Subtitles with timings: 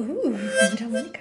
[0.00, 1.20] Uh, Mundharmonika.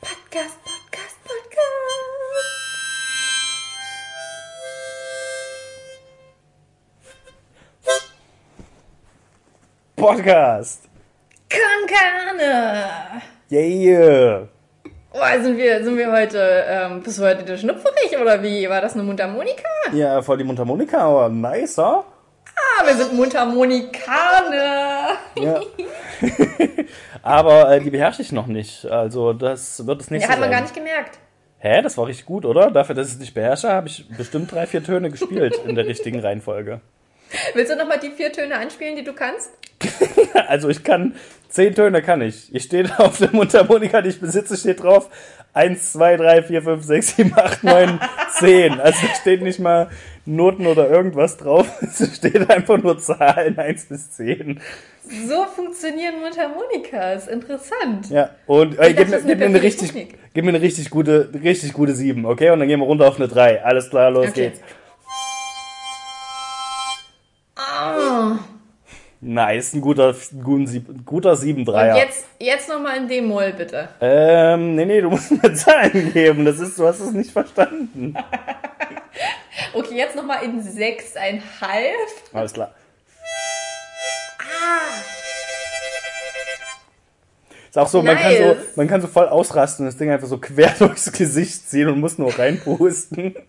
[0.00, 1.66] Podcast, Podcast, Podcast.
[9.96, 10.88] Podcast.
[11.48, 13.22] Kankane.
[13.50, 14.46] Yeah.
[15.10, 18.68] Oh, sind wir, sind wir heute, ähm, bist du heute der Schnupferich oder wie?
[18.68, 19.68] War das eine Mundharmonika?
[19.92, 22.04] Ja, voll die Mundharmonika, aber nicer.
[22.86, 25.16] Wir sind Mundharmonikane.
[25.38, 25.60] Ja.
[27.22, 28.84] aber äh, die beherrsche ich noch nicht.
[28.86, 31.18] Also das wird das nächste Ja, hat man gar nicht gemerkt.
[31.58, 32.70] Hä, das war richtig gut, oder?
[32.70, 35.86] Dafür, dass ich es nicht beherrsche, habe ich bestimmt drei, vier Töne gespielt in der
[35.86, 36.82] richtigen Reihenfolge.
[37.54, 39.50] Willst du nochmal die vier Töne anspielen, die du kannst?
[40.48, 41.14] Also ich kann,
[41.48, 42.52] zehn Töne kann ich.
[42.54, 45.08] Ich stehe auf der Mundharmonika, die ich besitze, steht drauf
[45.52, 48.00] 1, 2, 3, 4, 5, 6, 7, 8, 9,
[48.38, 48.80] 10.
[48.80, 49.88] Also da steht nicht mal
[50.26, 51.66] Noten oder irgendwas drauf.
[51.82, 54.60] Es steht einfach nur Zahlen 1 bis 10.
[55.28, 57.28] So funktionieren Mundharmonikas.
[57.28, 58.10] Interessant.
[58.10, 60.18] Ja, und äh, Ich gib, mir, gib, mir eine richtig, Technik.
[60.34, 62.50] gib mir eine richtig gute, richtig gute 7, okay?
[62.50, 63.62] Und dann gehen wir runter auf eine 3.
[63.64, 64.50] Alles klar, los Okay.
[64.50, 64.60] geht's.
[69.26, 73.08] Nice, ein guter, ein guter, Sieb- ein guter 7 Und 3 jetzt, jetzt nochmal in
[73.08, 73.88] D-Moll, bitte.
[74.00, 76.44] Ähm, nee, nee, du musst mir Zahlen geben.
[76.44, 78.14] Das ist, du hast es nicht verstanden.
[79.72, 81.94] Okay, jetzt nochmal in sechseinhalb.
[82.32, 82.72] Alles klar.
[84.38, 85.00] Ah.
[87.68, 88.56] Ist auch so, man, kann so, Nice.
[88.76, 91.98] man kann so voll ausrasten und das Ding einfach so quer durchs Gesicht ziehen und
[92.00, 93.34] muss nur reinpusten.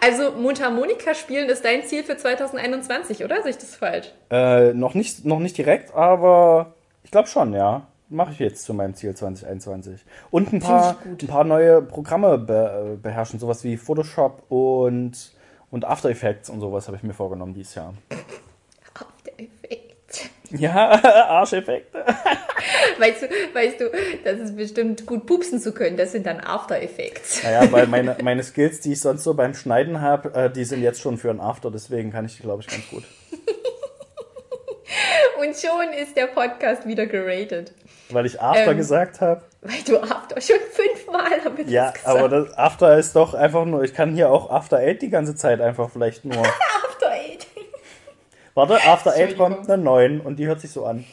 [0.00, 3.42] Also Mundharmonika spielen ist dein Ziel für 2021, oder?
[3.42, 4.12] Sehe ich das falsch?
[4.30, 7.86] Äh, noch nicht, noch nicht direkt, aber ich glaube schon, ja.
[8.10, 10.02] Mache ich jetzt zu meinem Ziel 2021.
[10.30, 15.32] Und ein paar, ein paar neue Programme be, äh, beherrschen, sowas wie Photoshop und,
[15.70, 17.92] und After Effects und sowas habe ich mir vorgenommen dieses Jahr.
[20.50, 20.90] Ja,
[21.28, 22.04] Arscheffekte.
[22.98, 23.90] Weißt du, weißt du,
[24.24, 25.96] das ist bestimmt gut pupsen zu können.
[25.96, 27.42] Das sind dann After Effects.
[27.44, 30.82] Naja, weil meine, meine Skills, die ich sonst so beim Schneiden habe, äh, die sind
[30.82, 33.04] jetzt schon für ein After, deswegen kann ich die, glaube ich, ganz gut.
[35.40, 37.72] Und schon ist der Podcast wieder geratet.
[38.10, 38.76] Weil ich After Ähm.
[38.78, 39.42] gesagt habe.
[39.60, 42.06] Weil du After schon fünfmal damit Ja, gesagt.
[42.06, 45.36] aber das After ist doch einfach nur, ich kann hier auch After Eight die ganze
[45.36, 46.42] Zeit einfach vielleicht nur.
[48.58, 51.04] Warte, After Eight kommt eine 9 und die hört sich so an.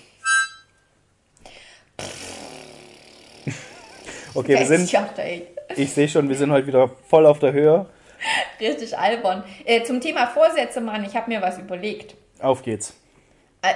[4.33, 4.91] Okay, wir sind,
[5.77, 7.85] ich sehe schon, wir sind heute wieder voll auf der Höhe.
[8.59, 9.45] Richtig albern.
[9.63, 12.15] Äh, zum Thema Vorsätze, Mann, ich habe mir was überlegt.
[12.41, 12.93] Auf geht's.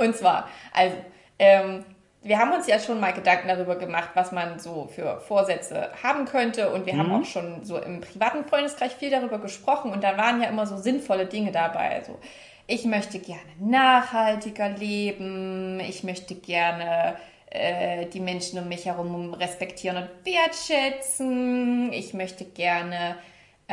[0.00, 0.96] Und zwar, also,
[1.38, 1.84] ähm,
[2.24, 6.24] wir haben uns ja schon mal Gedanken darüber gemacht, was man so für Vorsätze haben
[6.24, 6.70] könnte.
[6.70, 9.90] Und wir haben auch schon so im privaten Freundeskreis viel darüber gesprochen.
[9.90, 11.96] Und da waren ja immer so sinnvolle Dinge dabei.
[11.96, 12.18] Also,
[12.68, 15.80] ich möchte gerne nachhaltiger leben.
[15.80, 17.16] Ich möchte gerne
[17.50, 21.92] äh, die Menschen um mich herum respektieren und wertschätzen.
[21.92, 23.16] Ich möchte gerne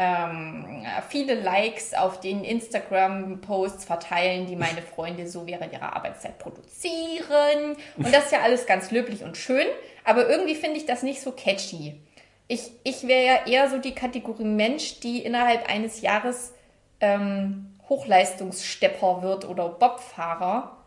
[0.02, 7.76] ähm, viele Likes auf den Instagram-Posts verteilen, die meine Freunde so während ihrer Arbeitszeit produzieren.
[7.98, 9.68] Und das ist ja alles ganz löblich und schön,
[10.06, 12.00] aber irgendwie finde ich das nicht so catchy.
[12.48, 16.54] Ich, ich wäre ja eher so die Kategorie Mensch, die innerhalb eines Jahres
[17.02, 20.78] ähm, Hochleistungsstepper wird oder Bobfahrer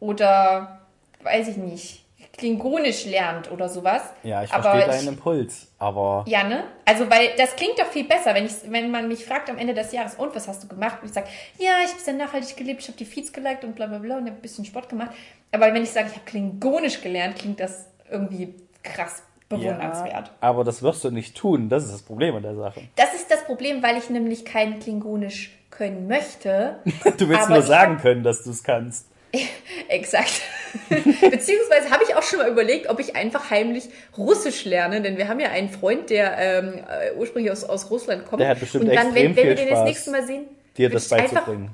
[0.00, 0.86] oder
[1.22, 2.07] weiß ich nicht,
[2.38, 4.00] Klingonisch lernt oder sowas.
[4.22, 6.64] Ja, ich Aber verstehe ich- deinen Impuls, aber ja, ne?
[6.86, 9.74] Also, weil das klingt doch viel besser, wenn, ich, wenn man mich fragt am Ende
[9.74, 10.98] des Jahres, und was hast du gemacht?
[11.02, 11.26] Und ich sage,
[11.58, 14.16] ja, ich habe sehr nachhaltig gelebt, ich habe die Feeds geliked und bla bla bla
[14.16, 15.10] und habe ein bisschen Sport gemacht.
[15.52, 20.26] Aber wenn ich sage, ich habe Klingonisch gelernt, klingt das irgendwie krass bewundernswert.
[20.28, 21.68] ja, aber das wirst du nicht tun.
[21.68, 22.82] Das ist das Problem an der Sache.
[22.96, 26.76] Das ist das Problem, weil ich nämlich kein Klingonisch können möchte.
[27.18, 29.06] Du willst nur ich sagen hab- können, dass du es kannst.
[29.88, 30.42] Exakt.
[30.89, 35.27] Beziehungsweise habe ich auch schon mal überlegt, ob ich einfach heimlich Russisch lerne, denn wir
[35.27, 38.41] haben ja einen Freund, der ähm, äh, ursprünglich aus, aus Russland kommt.
[38.41, 40.25] Der hat bestimmt Und dann, wenn, extrem wenn wir viel den das Spaß, nächste Mal
[40.25, 40.45] sehen,
[40.77, 41.69] Dir würde das ich einfach, beizubringen.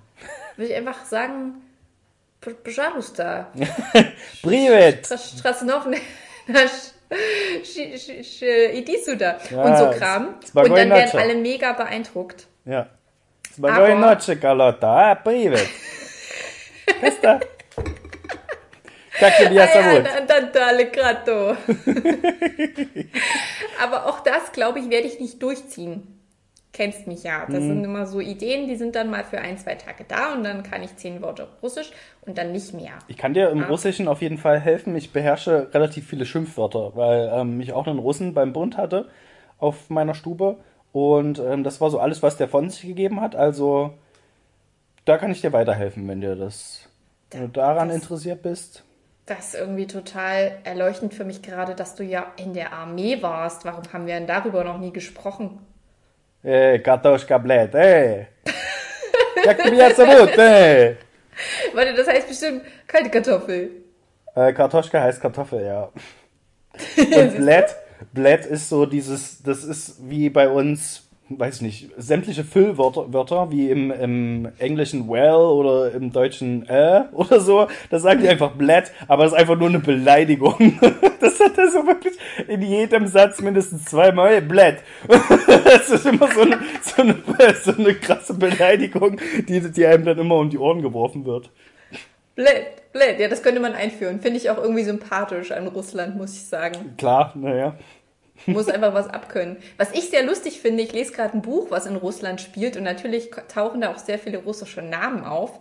[0.58, 1.54] würde ich einfach sagen,
[2.42, 3.48] «P- Pожалуйста,
[4.42, 5.06] Privet!
[5.08, 5.98] Strasnovne,
[8.74, 10.36] iди sюда Ja, und so Kram.
[10.48, 11.18] Spagoi Und dann werden Nacho.
[11.18, 12.48] alle mega beeindruckt.
[12.66, 12.88] Ja.
[13.56, 15.12] Spagoi Aber- noche, Carlotta.
[15.12, 15.68] Ah, privet.
[17.00, 17.40] Questa.
[20.27, 21.57] Dann dale grato.
[23.83, 26.09] Aber auch das, glaube ich, werde ich nicht durchziehen.
[26.73, 27.45] Kennst mich ja.
[27.47, 27.53] Mhm.
[27.53, 30.43] Das sind immer so Ideen, die sind dann mal für ein, zwei Tage da und
[30.43, 32.95] dann kann ich zehn Worte Russisch und dann nicht mehr.
[33.07, 33.67] Ich kann dir im Ah.
[33.69, 34.97] Russischen auf jeden Fall helfen.
[34.97, 39.09] Ich beherrsche relativ viele Schimpfwörter, weil ähm, ich auch einen Russen beim Bund hatte
[39.59, 40.57] auf meiner Stube.
[40.93, 43.37] Und ähm, das war so alles, was der von sich gegeben hat.
[43.37, 43.95] Also
[45.05, 46.89] da kann ich dir weiterhelfen, wenn dir das,
[47.31, 48.83] wenn du daran das- interessiert bist.
[49.27, 53.65] Das ist irgendwie total erleuchtend für mich gerade, dass du ja in der Armee warst.
[53.65, 55.61] Warum haben wir denn darüber noch nie gesprochen?
[56.43, 58.27] Ey, Kartoschka Blät, ey.
[59.47, 60.97] Jak mi jetzt gut, ey.
[61.73, 63.71] Warte, das heißt bestimmt kalte Kartoffel.
[64.35, 65.91] Äh, Kartoschka heißt Kartoffel, ja.
[66.97, 67.75] Und Blät,
[68.13, 73.71] Blät ist so dieses, das ist wie bei uns, weiß nicht, sämtliche Füllwörter, Wörter, wie
[73.71, 77.67] im, im Englischen well oder im Deutschen äh oder so.
[77.91, 80.79] Das sagen die einfach Blät, aber das ist einfach nur eine Beleidigung.
[81.21, 82.19] Das hat er so wirklich
[82.49, 84.77] in jedem Satz mindestens zweimal Blät.
[85.65, 87.17] Das ist immer so eine, so eine,
[87.63, 89.19] so eine krasse Beleidigung,
[89.49, 91.51] die, die einem dann immer um die Ohren geworfen wird.
[92.35, 93.19] Blöd, blöd.
[93.19, 94.21] Ja, das könnte man einführen.
[94.21, 96.95] Finde ich auch irgendwie sympathisch an Russland, muss ich sagen.
[96.99, 97.77] Klar, naja.
[98.47, 99.57] Muss einfach was abkönnen.
[99.77, 102.83] Was ich sehr lustig finde, ich lese gerade ein Buch, was in Russland spielt und
[102.83, 105.61] natürlich tauchen da auch sehr viele russische Namen auf.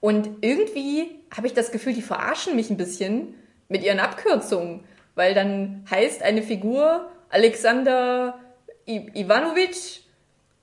[0.00, 3.34] Und irgendwie habe ich das Gefühl, die verarschen mich ein bisschen
[3.68, 4.84] mit ihren Abkürzungen.
[5.14, 8.38] Weil dann heißt eine Figur Alexander
[8.86, 10.04] I Ivanovich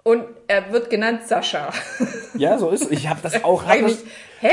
[0.04, 1.74] und er wird genannt Sascha.
[2.36, 2.92] Ja, so ist es.
[2.92, 3.66] Ich habe das auch.
[3.66, 4.04] Hab das,
[4.40, 4.52] hä?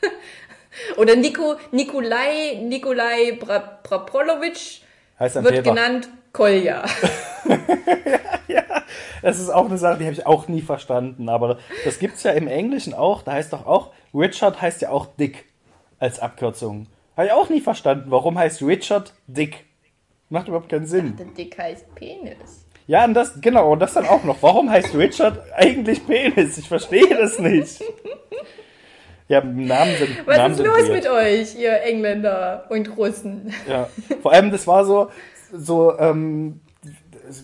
[0.96, 4.80] Oder Nico, Nikolai, Nikolai Bra, Prapolovic
[5.18, 5.70] heißt dann wird Peter.
[5.70, 6.84] genannt Kolja.
[9.22, 11.30] Das ist auch eine Sache, die habe ich auch nie verstanden.
[11.30, 13.22] Aber das gibt's ja im Englischen auch.
[13.22, 15.46] Da heißt doch auch, Richard heißt ja auch Dick
[15.98, 16.88] als Abkürzung.
[17.16, 18.10] Habe ich auch nie verstanden.
[18.10, 19.64] Warum heißt Richard Dick?
[20.28, 21.16] Macht überhaupt keinen Sinn.
[21.16, 22.66] Der Dick heißt Penis.
[22.86, 24.36] Ja, und das, genau, und das dann auch noch.
[24.42, 26.58] Warum heißt Richard eigentlich Penis?
[26.58, 27.82] Ich verstehe das nicht.
[29.26, 30.26] Ja, Namen sind.
[30.26, 30.92] Was Namen ist sind los weird.
[30.92, 33.54] mit euch, ihr Engländer und Russen?
[33.66, 33.88] Ja,
[34.20, 35.08] vor allem das war so,
[35.56, 36.60] so ähm,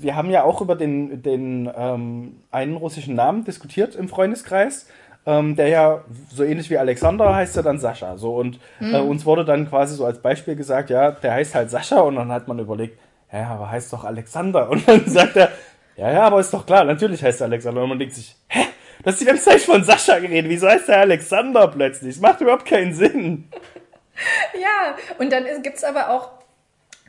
[0.00, 4.86] wir haben ja auch über den, den ähm, einen russischen Namen diskutiert im Freundeskreis,
[5.26, 8.16] ähm, der ja so ähnlich wie Alexander heißt er dann Sascha.
[8.16, 11.70] So und äh, uns wurde dann quasi so als Beispiel gesagt, ja, der heißt halt
[11.70, 12.98] Sascha und dann hat man überlegt,
[13.32, 15.50] ja, aber heißt doch Alexander und dann sagt er,
[15.96, 18.66] ja, ja, aber ist doch klar, natürlich heißt er Alexander und man denkt sich, hä?
[19.02, 22.16] Du hast die ganze Zeit von Sascha geredet, wieso heißt er Alexander plötzlich?
[22.16, 23.48] Das macht überhaupt keinen Sinn.
[24.60, 26.30] Ja, und dann gibt es aber auch,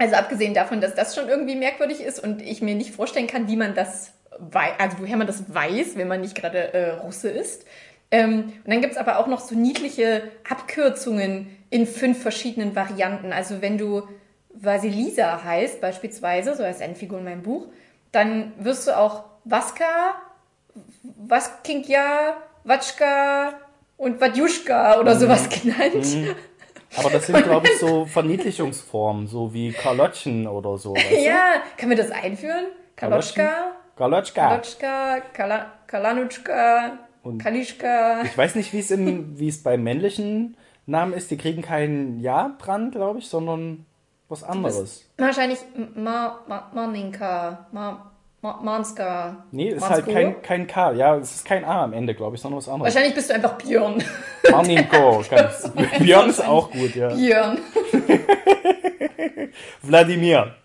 [0.01, 3.48] also abgesehen davon, dass das schon irgendwie merkwürdig ist und ich mir nicht vorstellen kann,
[3.48, 7.30] wie man das weiß, also woher man das weiß, wenn man nicht gerade äh, Russe
[7.30, 7.65] ist.
[8.09, 13.31] Ähm, und dann gibt es aber auch noch so niedliche Abkürzungen in fünf verschiedenen Varianten.
[13.31, 14.03] Also wenn du
[14.53, 17.68] Vasilisa heißt, beispielsweise, so heißt eine Figur in meinem Buch,
[18.12, 20.15] dann wirst du auch Vaska,
[21.04, 23.54] Vaskinkja, Vatschka
[23.97, 26.36] und Vatjuschka oder sowas genannt.
[26.97, 30.95] Aber das sind, glaube ich, so Verniedlichungsformen, so wie Karlotchen oder so.
[30.95, 32.65] Ja, kann man das einführen?
[32.95, 34.47] Kalotschka, Karlotschka.
[34.49, 38.23] Kalotschka, Kala, Kalanutschka, Und- Kalischka.
[38.23, 41.31] Ich weiß nicht, wie es im, wie es bei männlichen Namen ist.
[41.31, 43.85] Die kriegen kein Ja dran, glaube ich, sondern
[44.29, 45.09] was anderes.
[45.17, 45.59] Wahrscheinlich
[45.95, 48.10] Ma, Ma, Maninka, Ma, Ma,
[48.41, 49.43] Manska.
[49.51, 49.95] Nee, ist Mansko?
[49.95, 50.91] halt kein, kein K.
[50.93, 52.93] Ja, es ist kein A am Ende, glaube ich, sondern was anderes.
[52.93, 54.03] Wahrscheinlich bist du einfach Björn.
[54.51, 55.23] Marninko.
[55.29, 57.09] ganz- Björn ist auch gut, ja.
[57.09, 57.59] Björn.
[59.83, 60.55] Wladimir.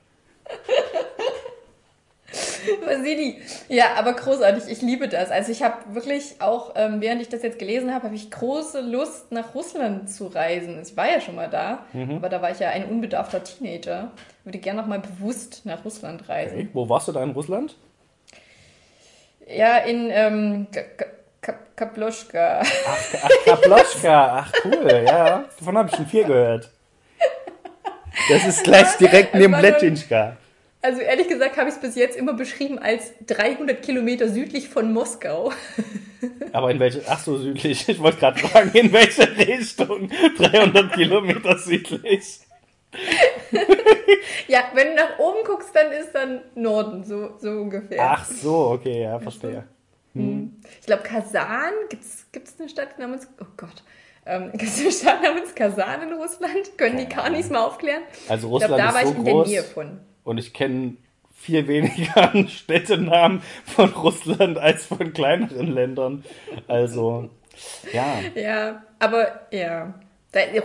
[2.85, 3.41] Vasili.
[3.69, 4.65] Ja, aber großartig.
[4.71, 5.31] Ich liebe das.
[5.31, 8.81] Also ich habe wirklich auch, ähm, während ich das jetzt gelesen habe, habe ich große
[8.81, 10.81] Lust, nach Russland zu reisen.
[10.82, 12.17] Ich war ja schon mal da, Mhm.
[12.17, 14.11] aber da war ich ja ein unbedarfter Teenager.
[14.44, 16.55] Würde gerne noch mal bewusst nach Russland reisen.
[16.58, 16.69] Okay.
[16.73, 17.77] Wo warst du da in Russland?
[19.49, 21.06] Ja, in ähm, Ka- Ka-
[21.41, 22.63] Ka- Kaploschka.
[22.63, 24.39] Ach, Kaploschka.
[24.39, 25.44] Ach, cool, ja.
[25.58, 26.70] Davon habe ich schon viel gehört.
[28.29, 30.37] Das ist gleich direkt neben Letschinschka.
[30.86, 34.93] Also ehrlich gesagt habe ich es bis jetzt immer beschrieben als 300 Kilometer südlich von
[34.93, 35.50] Moskau.
[36.52, 37.02] Aber in welche?
[37.08, 37.88] Ach so, südlich.
[37.88, 40.10] Ich wollte gerade fragen, in welche Richtung?
[40.38, 42.38] 300 Kilometer südlich.
[44.48, 48.12] Ja, wenn du nach oben guckst, dann ist dann Norden, so, so ungefähr.
[48.12, 49.64] Ach so, okay, ja, verstehe.
[50.14, 53.82] Ich glaube, Kasan, gibt's gibt's eine Stadt namens, oh Gott,
[54.24, 56.78] ähm, gibt es eine Stadt namens Kasan in Russland?
[56.78, 58.02] Können die Kanis mal aufklären?
[58.28, 60.00] Also Ich glaube, Russland da war ist ich so in der groß Nähe von.
[60.27, 60.97] Und ich kenne
[61.33, 66.25] viel weniger Städtenamen von Russland als von kleineren Ländern.
[66.67, 67.31] Also,
[67.93, 68.19] ja.
[68.35, 69.95] Ja, aber ja.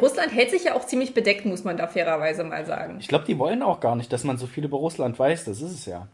[0.02, 2.98] Russland hält sich ja auch ziemlich bedeckt, muss man da fairerweise mal sagen.
[3.00, 5.46] Ich glaube, die wollen auch gar nicht, dass man so viel über Russland weiß.
[5.46, 6.08] Das ist es ja.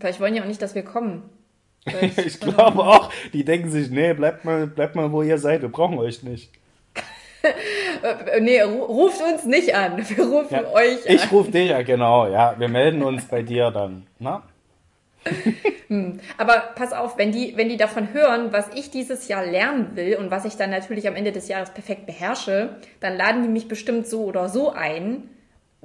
[0.00, 1.22] Vielleicht wollen ja auch nicht, dass wir kommen.
[2.16, 5.68] Ich glaube auch, die denken sich, nee, bleibt mal, bleibt mal, wo ihr seid, wir
[5.68, 6.50] brauchen euch nicht.
[8.02, 9.98] Äh, nee, ru- ruft uns nicht an.
[10.08, 11.28] Wir rufen Ja, euch ich an.
[11.30, 12.54] rufe dich ja, genau, ja.
[12.58, 14.06] Wir melden uns bei dir dann.
[14.18, 14.42] Na?
[15.88, 16.20] Hm.
[16.38, 20.16] Aber pass auf, wenn die, wenn die davon hören, was ich dieses Jahr lernen will
[20.16, 23.68] und was ich dann natürlich am Ende des Jahres perfekt beherrsche, dann laden die mich
[23.68, 25.28] bestimmt so oder so ein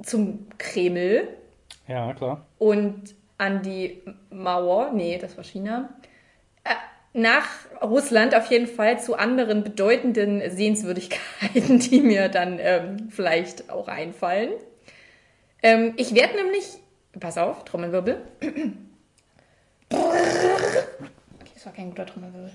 [0.02, 1.28] zum Kreml
[1.86, 2.46] Ja, klar.
[2.58, 5.90] und an die Mauer, nee, das war China,
[7.18, 7.48] nach
[7.82, 14.52] Russland auf jeden Fall zu anderen bedeutenden Sehenswürdigkeiten, die mir dann ähm, vielleicht auch einfallen.
[15.62, 16.78] Ähm, ich werde nämlich,
[17.18, 18.20] pass auf, Trommelwirbel.
[19.90, 22.50] Okay, das war kein guter Trommelwirbel.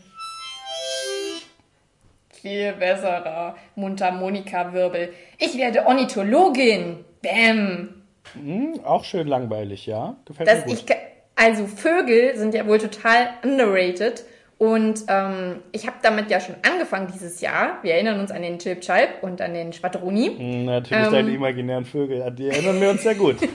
[2.30, 5.14] Viel besserer Mundharmonika-Wirbel.
[5.40, 7.04] Ich werde Ornithologin.
[7.24, 8.04] Bäm.
[8.34, 10.16] Hm, auch schön langweilig, ja.
[10.26, 10.84] Gefällt dass mir gut.
[10.90, 10.96] ich
[11.36, 14.24] also Vögel sind ja wohl total underrated
[14.58, 17.80] und ähm, ich habe damit ja schon angefangen dieses Jahr.
[17.82, 20.36] Wir erinnern uns an den Chilp Chalp und an den Schwadroni.
[20.38, 21.12] Hm, Natürlich Ähm.
[21.12, 23.38] deine imaginären Vögel, an die erinnern wir uns sehr gut.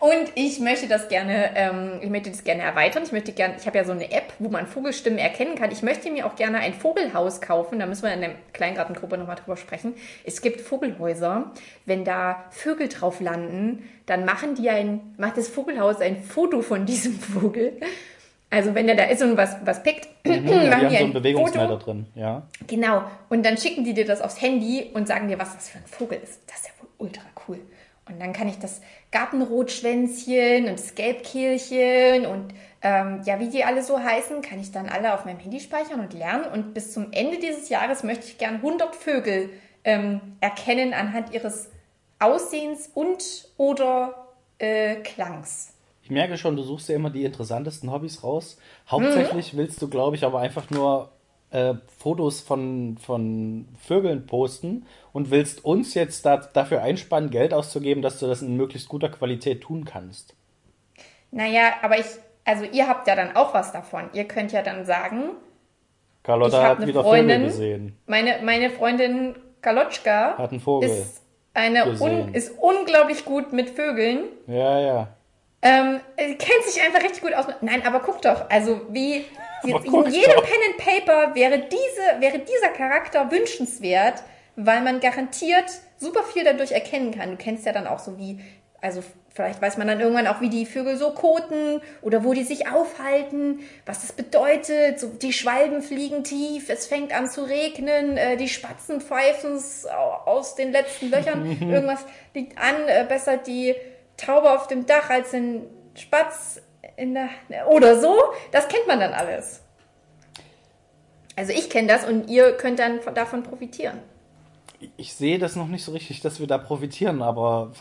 [0.00, 3.02] Und ich möchte das gerne, ähm, ich möchte das gerne erweitern.
[3.04, 5.70] Ich möchte gerne, ich habe ja so eine App, wo man Vogelstimmen erkennen kann.
[5.72, 7.78] Ich möchte mir auch gerne ein Vogelhaus kaufen.
[7.78, 9.92] Da müssen wir in der Kleingartengruppe nochmal drüber sprechen.
[10.24, 11.52] Es gibt Vogelhäuser.
[11.84, 16.86] Wenn da Vögel drauf landen, dann machen die ein, macht das Vogelhaus ein Foto von
[16.86, 17.78] diesem Vogel.
[18.50, 20.96] Also wenn der da ist und was, was pickt, Ja, machen die haben die so
[20.96, 21.84] ein einen Bewegungsmelder Foto.
[21.84, 22.42] drin, ja.
[22.66, 23.02] Genau.
[23.28, 25.84] Und dann schicken die dir das aufs Handy und sagen dir, was das für ein
[25.86, 26.40] Vogel ist.
[26.48, 27.60] Das ist ja wohl ultra cool.
[28.08, 28.80] Und dann kann ich das
[29.12, 32.52] Gartenrotschwänzchen und das Gelbkehlchen und
[32.82, 36.00] ähm, ja, wie die alle so heißen, kann ich dann alle auf meinem Handy speichern
[36.00, 36.44] und lernen.
[36.52, 39.50] Und bis zum Ende dieses Jahres möchte ich gern 100 Vögel
[39.84, 41.68] ähm, erkennen anhand ihres
[42.18, 44.28] Aussehens und oder
[44.58, 45.74] äh, Klangs.
[46.10, 48.56] Ich merke schon, du suchst ja immer die interessantesten Hobbys raus.
[48.56, 48.90] Mhm.
[48.90, 51.12] Hauptsächlich willst du, glaube ich, aber einfach nur
[51.52, 58.02] äh, Fotos von, von Vögeln posten und willst uns jetzt da, dafür einspannen, Geld auszugeben,
[58.02, 60.34] dass du das in möglichst guter Qualität tun kannst.
[61.30, 62.06] Naja, aber ich,
[62.44, 64.10] also ihr habt ja dann auch was davon.
[64.12, 65.36] Ihr könnt ja dann sagen,
[66.18, 67.42] Ich Carlotta hat eine wieder Freundin.
[67.42, 67.96] Vögel gesehen.
[68.06, 71.22] Meine, meine Freundin Kalotschka Hat einen Vogel ist,
[71.54, 74.24] eine un, ist unglaublich gut mit Vögeln.
[74.48, 75.08] Ja, ja.
[75.62, 77.46] Ähm, sie kennt sich einfach richtig gut aus.
[77.60, 79.26] Nein, aber guck doch, also wie
[79.62, 80.44] in jedem doch.
[80.44, 84.22] Pen and Paper wäre diese, wäre dieser Charakter wünschenswert,
[84.56, 87.30] weil man garantiert super viel dadurch erkennen kann.
[87.30, 88.40] Du kennst ja dann auch so wie,
[88.80, 92.42] also vielleicht weiß man dann irgendwann auch, wie die Vögel so koten oder wo die
[92.42, 94.98] sich aufhalten, was das bedeutet.
[94.98, 99.62] So, die Schwalben fliegen tief, es fängt an zu regnen, äh, die Spatzen pfeifen
[100.24, 103.74] aus den letzten Löchern, irgendwas liegt an, äh, besser die
[104.20, 105.62] Taube auf dem Dach als ein
[105.94, 106.60] Spatz
[106.96, 107.30] in der
[107.68, 108.16] oder so.
[108.52, 109.62] Das kennt man dann alles.
[111.36, 113.98] Also ich kenne das und ihr könnt dann von, davon profitieren.
[114.96, 117.72] Ich sehe das noch nicht so richtig, dass wir da profitieren, aber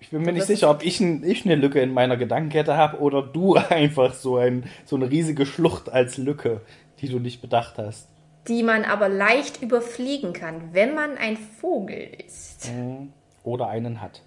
[0.00, 3.00] ich bin mir nicht sicher, ob ich, ein, ich eine Lücke in meiner Gedankenkette habe
[3.00, 6.60] oder du einfach so, ein, so eine riesige Schlucht als Lücke,
[7.00, 8.08] die du nicht bedacht hast.
[8.48, 12.70] Die man aber leicht überfliegen kann, wenn man ein Vogel ist.
[13.42, 14.22] Oder einen hat.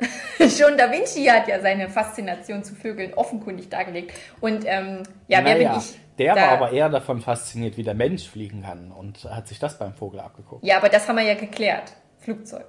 [0.38, 4.12] Schon Da Vinci hat ja seine Faszination zu Vögeln offenkundig dargelegt.
[4.40, 6.00] Und ähm, ja, wer Naja, bin ich?
[6.18, 9.58] Der da- war aber eher davon fasziniert, wie der Mensch fliegen kann und hat sich
[9.58, 10.64] das beim Vogel abgeguckt.
[10.64, 11.92] Ja, aber das haben wir ja geklärt.
[12.18, 12.66] Flugzeug.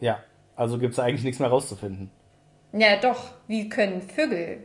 [0.00, 0.18] Ja,
[0.56, 2.10] also gibt es eigentlich nichts mehr rauszufinden.
[2.72, 3.30] Ja, doch.
[3.46, 4.64] Wie können Vögel,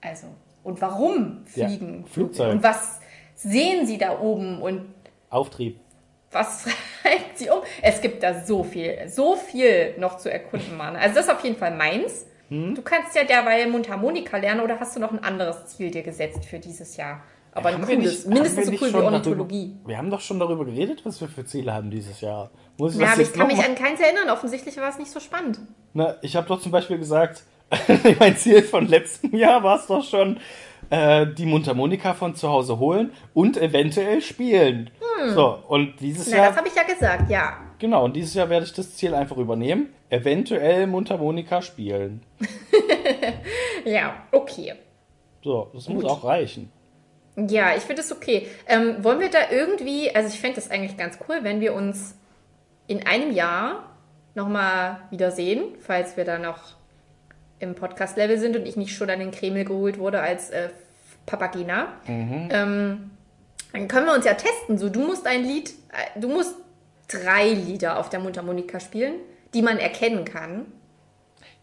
[0.00, 0.26] also,
[0.64, 2.08] und warum Ja, fliegen Vögel?
[2.12, 2.52] Flugzeug.
[2.52, 3.00] Und was
[3.34, 4.92] sehen sie da oben und
[5.30, 5.78] Auftrieb.
[6.36, 6.64] Was
[7.02, 7.58] treibt sie um?
[7.82, 10.94] Es gibt da so viel, so viel noch zu erkunden, Mann.
[10.96, 12.26] Also das ist auf jeden Fall meins.
[12.48, 12.74] Hm?
[12.76, 16.44] Du kannst ja derweil Mundharmonika lernen oder hast du noch ein anderes Ziel dir gesetzt
[16.44, 17.22] für dieses Jahr?
[17.52, 19.66] Aber ein Haben wir cooles, nicht- mindestens so cool wie Ornithologie.
[19.72, 22.50] Darüber, wir haben doch schon darüber geredet, was wir für Ziele haben dieses Jahr.
[22.76, 24.28] Muss ich Ja, aber ich kann mich an keins erinnern.
[24.30, 25.58] Offensichtlich war es nicht so spannend.
[25.94, 27.44] Na, ich habe doch zum Beispiel gesagt,
[28.20, 30.38] mein Ziel von letztem Jahr war es doch schon,
[30.90, 34.90] äh, die Mundharmonika von zu Hause holen und eventuell spielen.
[35.34, 36.32] So, und dieses Hm.
[36.32, 37.56] Na, Jahr, das habe ich ja gesagt, ja.
[37.78, 42.22] genau, und dieses Jahr werde ich das Ziel einfach übernehmen, eventuell Mundharmonika spielen.
[43.84, 44.74] Ja, okay.
[45.44, 46.10] So, das muss Gut.
[46.10, 46.72] auch reichen.
[47.36, 48.48] Ja, ich finde es okay.
[48.66, 52.16] Ähm, wollen wir da irgendwie, also ich fände das eigentlich ganz cool, wenn wir uns
[52.88, 53.90] in einem Jahr
[54.34, 56.74] nochmal wiedersehen, falls wir da noch
[57.60, 60.70] im Podcast-Level sind und ich nicht schon an den Kreml geholt wurde als äh,
[61.26, 61.88] Papagena.
[62.08, 63.10] Ähm,
[63.76, 64.78] dann können wir uns ja testen.
[64.78, 66.54] So, du musst ein Lied, äh, du musst
[67.08, 69.16] drei Lieder auf der Mundharmonika spielen,
[69.54, 70.66] die man erkennen kann.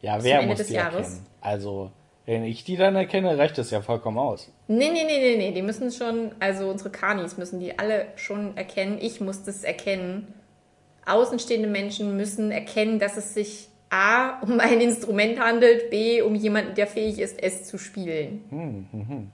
[0.01, 1.07] Ja, wer Ende muss des die Jahres.
[1.07, 1.25] erkennen?
[1.41, 1.91] Also,
[2.25, 4.51] wenn ich die dann erkenne, reicht das ja vollkommen aus.
[4.67, 8.55] Nee, nee, nee, nee, nee, die müssen schon, also unsere Kanis müssen die alle schon
[8.55, 8.97] erkennen.
[9.01, 10.33] Ich muss das erkennen.
[11.05, 16.75] Außenstehende Menschen müssen erkennen, dass es sich A, um ein Instrument handelt, B, um jemanden,
[16.75, 18.43] der fähig ist, es zu spielen.
[18.49, 19.31] Hm, hm, hm.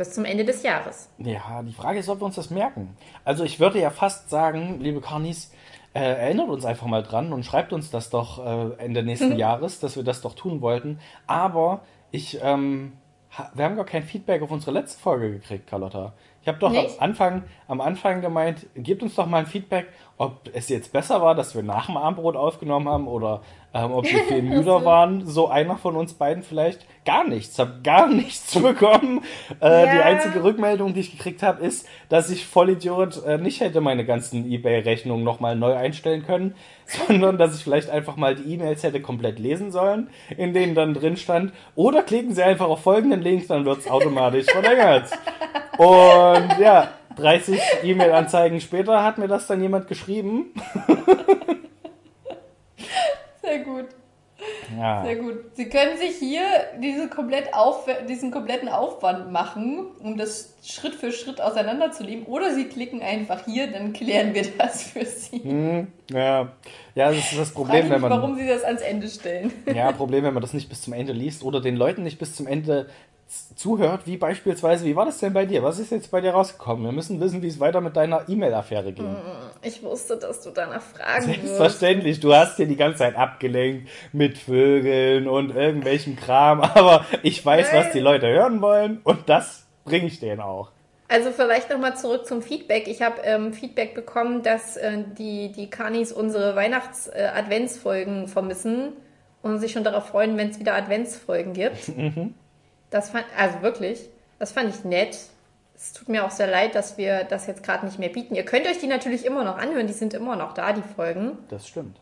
[0.00, 1.10] Bis zum Ende des Jahres.
[1.18, 2.96] Ja, die Frage ist, ob wir uns das merken.
[3.22, 5.52] Also ich würde ja fast sagen, liebe Carnis,
[5.92, 9.78] äh, erinnert uns einfach mal dran und schreibt uns das doch äh, Ende nächsten Jahres,
[9.78, 11.00] dass wir das doch tun wollten.
[11.26, 12.94] Aber ich, ähm,
[13.52, 16.14] wir haben gar kein Feedback auf unsere letzte Folge gekriegt, Carlotta.
[16.40, 16.86] Ich habe doch am?
[16.98, 21.34] Anfang, am Anfang gemeint, gebt uns doch mal ein Feedback, ob es jetzt besser war,
[21.34, 25.26] dass wir nach dem Abendbrot aufgenommen haben oder ähm, ob wir viel müder waren.
[25.26, 26.86] So einer von uns beiden vielleicht.
[27.04, 27.58] Gar nichts.
[27.58, 29.22] Hab gar nichts bekommen.
[29.60, 29.92] Äh, Ja.
[29.92, 34.04] Die einzige Rückmeldung, die ich gekriegt habe, ist, dass ich Vollidiot äh, nicht hätte meine
[34.04, 39.00] ganzen Ebay-Rechnungen nochmal neu einstellen können, sondern dass ich vielleicht einfach mal die E-Mails hätte
[39.00, 41.52] komplett lesen sollen, in denen dann drin stand.
[41.74, 45.10] Oder klicken Sie einfach auf folgenden Link, dann wird es automatisch verlängert.
[45.78, 50.52] Und ja, 30 E-Mail-Anzeigen später hat mir das dann jemand geschrieben.
[53.50, 53.86] Sehr gut.
[54.78, 55.04] Ja.
[55.04, 55.36] Sehr gut.
[55.54, 56.42] Sie können sich hier
[56.80, 62.24] diese komplett auf, diesen kompletten Aufwand machen, um das Schritt für Schritt auseinanderzunehmen.
[62.26, 65.42] Oder Sie klicken einfach hier, dann klären wir das für Sie.
[65.42, 66.52] Hm, ja.
[66.94, 68.10] ja, das ist das Problem, ich wenn mich, man.
[68.10, 69.52] warum Sie das ans Ende stellen.
[69.74, 72.34] Ja, Problem, wenn man das nicht bis zum Ende liest oder den Leuten nicht bis
[72.34, 72.86] zum Ende
[73.54, 75.62] zuhört, wie beispielsweise, wie war das denn bei dir?
[75.62, 76.84] Was ist jetzt bei dir rausgekommen?
[76.84, 79.14] Wir müssen wissen, wie es weiter mit deiner E-Mail-Affäre ging.
[79.62, 81.40] Ich wusste, dass du danach fragen wirst.
[81.40, 87.44] Selbstverständlich, du hast hier die ganze Zeit abgelenkt mit Vögeln und irgendwelchem Kram, aber ich
[87.44, 87.92] weiß, was Nein.
[87.94, 90.70] die Leute hören wollen und das bringe ich denen auch.
[91.08, 92.86] Also vielleicht nochmal zurück zum Feedback.
[92.86, 98.92] Ich habe ähm, Feedback bekommen, dass äh, die, die Kanis unsere Weihnachts-Adventsfolgen vermissen
[99.42, 101.90] und sich schon darauf freuen, wenn es wieder Adventsfolgen gibt.
[102.90, 105.16] Das fand, also wirklich, das fand ich nett.
[105.74, 108.34] Es tut mir auch sehr leid, dass wir das jetzt gerade nicht mehr bieten.
[108.34, 111.38] Ihr könnt euch die natürlich immer noch anhören, die sind immer noch da, die Folgen.
[111.48, 111.98] Das stimmt.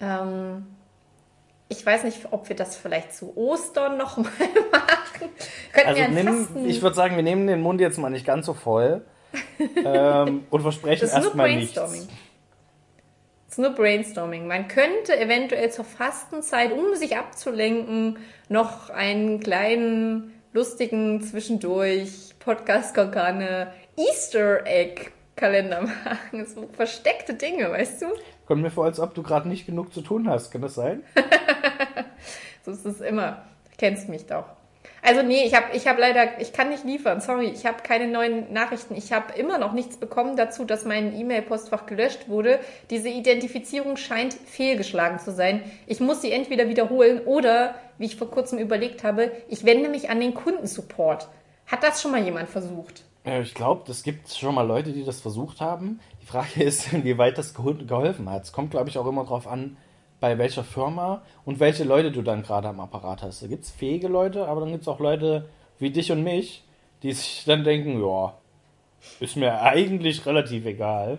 [0.00, 0.66] Ähm,
[1.68, 4.32] ich weiß nicht, ob wir das vielleicht zu Ostern nochmal
[4.72, 5.30] machen.
[5.72, 6.66] Könnten Also wir Fasten...
[6.66, 9.02] ich würde sagen, wir nehmen den Mund jetzt mal nicht ganz so voll
[9.84, 12.08] ähm, und versprechen Das ist nur erstmal nichts.
[13.56, 14.46] Ist nur Brainstorming.
[14.46, 18.18] Man könnte eventuell zur Fastenzeit, um sich abzulenken,
[18.50, 26.44] noch einen kleinen, lustigen zwischendurch Podcast-Organe Easter Egg Kalender machen.
[26.44, 28.08] So versteckte Dinge, weißt du?
[28.44, 30.50] Kommt mir vor, als ob du gerade nicht genug zu tun hast.
[30.50, 31.02] Kann das sein?
[32.62, 33.46] So ist es immer.
[33.70, 34.55] Du kennst mich doch.
[35.06, 38.08] Also nee, ich habe ich hab leider, ich kann nicht liefern, sorry, ich habe keine
[38.08, 38.96] neuen Nachrichten.
[38.96, 42.58] Ich habe immer noch nichts bekommen dazu, dass mein E-Mail-Postfach gelöscht wurde.
[42.90, 45.62] Diese Identifizierung scheint fehlgeschlagen zu sein.
[45.86, 50.10] Ich muss sie entweder wiederholen oder, wie ich vor kurzem überlegt habe, ich wende mich
[50.10, 51.28] an den Kundensupport.
[51.66, 53.04] Hat das schon mal jemand versucht?
[53.24, 56.00] Äh, Ich glaube, es gibt schon mal Leute, die das versucht haben.
[56.22, 58.42] Die Frage ist, inwieweit das gehol- geholfen hat.
[58.42, 59.76] Es kommt, glaube ich, auch immer drauf an,
[60.20, 63.42] bei welcher Firma und welche Leute du dann gerade am Apparat hast.
[63.42, 65.48] Da gibt es fähige Leute, aber dann gibt es auch Leute
[65.78, 66.64] wie dich und mich,
[67.02, 68.34] die sich dann denken, ja,
[69.20, 71.18] ist mir eigentlich relativ egal.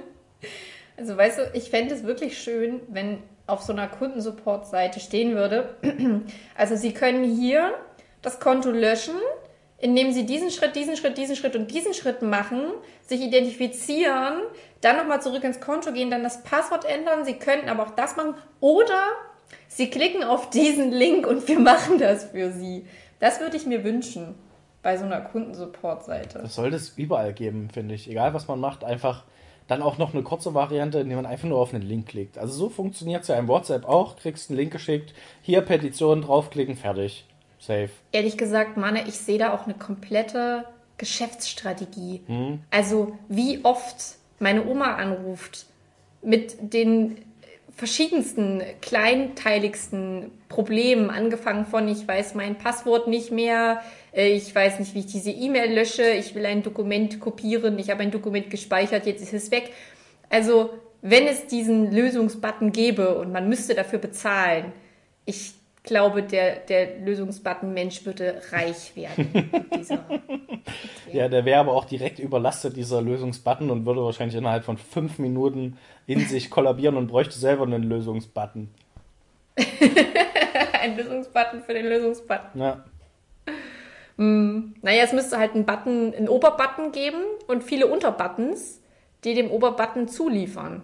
[0.97, 5.75] Also weißt du, ich fände es wirklich schön, wenn auf so einer Kundensupport-Seite stehen würde.
[6.55, 7.73] Also Sie können hier
[8.21, 9.15] das Konto löschen,
[9.79, 12.65] indem Sie diesen Schritt, diesen Schritt, diesen Schritt und diesen Schritt machen,
[13.01, 14.41] sich identifizieren,
[14.81, 17.25] dann nochmal zurück ins Konto gehen, dann das Passwort ändern.
[17.25, 18.35] Sie könnten aber auch das machen.
[18.59, 19.03] Oder
[19.67, 22.85] Sie klicken auf diesen Link und wir machen das für Sie.
[23.19, 24.35] Das würde ich mir wünschen
[24.81, 26.39] bei so einer Kundensupport-Seite.
[26.39, 28.09] Das sollte es überall geben, finde ich.
[28.09, 29.23] Egal, was man macht, einfach
[29.67, 32.37] dann auch noch eine kurze Variante, in der man einfach nur auf einen Link klickt.
[32.37, 34.17] Also so funktioniert es ja im WhatsApp auch.
[34.17, 37.25] Kriegst einen Link geschickt, hier Petition draufklicken, fertig.
[37.59, 37.89] Safe.
[38.11, 40.65] Ehrlich gesagt, Manne, ich sehe da auch eine komplette
[40.97, 42.21] Geschäftsstrategie.
[42.71, 45.65] Also wie oft meine Oma anruft
[46.21, 47.17] mit den
[47.75, 53.81] verschiedensten, kleinteiligsten Problemen, angefangen von, ich weiß mein Passwort nicht mehr,
[54.13, 57.89] äh, ich weiß nicht, wie ich diese E-Mail lösche, ich will ein Dokument kopieren, ich
[57.89, 59.71] habe ein Dokument gespeichert, jetzt ist es weg.
[60.29, 64.73] Also wenn es diesen Lösungsbutton gäbe und man müsste dafür bezahlen,
[65.25, 69.49] ich glaube, der, der Lösungsbutton Mensch würde reich werden.
[71.11, 75.19] Ja, der wäre aber auch direkt überlastet, dieser Lösungsbutton, und würde wahrscheinlich innerhalb von fünf
[75.19, 78.69] Minuten in sich kollabieren und bräuchte selber einen Lösungsbutton.
[80.81, 82.61] ein Lösungsbutton für den Lösungsbutton.
[82.61, 82.85] Ja.
[84.15, 88.79] Naja, es müsste halt einen Button, einen Oberbutton geben und viele Unterbuttons,
[89.23, 90.83] die dem Oberbutton zuliefern.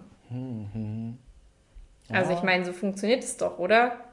[2.10, 4.07] Also ich meine, so funktioniert es doch, oder?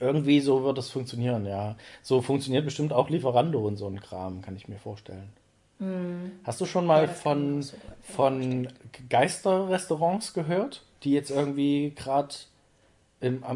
[0.00, 1.76] Irgendwie so wird es funktionieren, ja.
[2.02, 5.32] So funktioniert bestimmt auch Lieferando und so ein Kram, kann ich mir vorstellen.
[6.44, 8.68] Hast du schon mal Ja, das von, so von
[9.08, 12.34] Geisterrestaurants gehört, die jetzt irgendwie gerade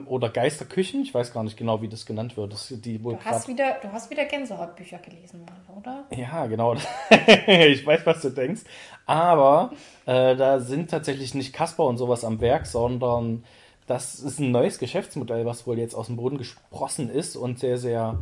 [0.07, 2.55] oder Geisterküchen, ich weiß gar nicht genau, wie das genannt wird.
[2.55, 6.05] Das, die wohl du, hast wieder, du hast wieder Gänsehautbücher gelesen, Mann, oder?
[6.17, 6.75] Ja, genau.
[7.47, 8.63] ich weiß, was du denkst.
[9.05, 9.73] Aber
[10.07, 13.45] äh, da sind tatsächlich nicht Kasper und sowas am Werk, sondern
[13.89, 17.79] das ist ein neues Geschäftsmodell, was wohl jetzt aus dem Boden gesprossen ist und sehr,
[17.79, 18.19] sehr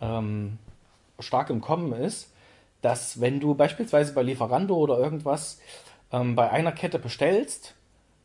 [0.00, 0.58] ähm,
[1.18, 2.32] stark im Kommen ist,
[2.80, 5.60] dass wenn du beispielsweise bei Lieferando oder irgendwas
[6.12, 7.74] ähm, bei einer Kette bestellst,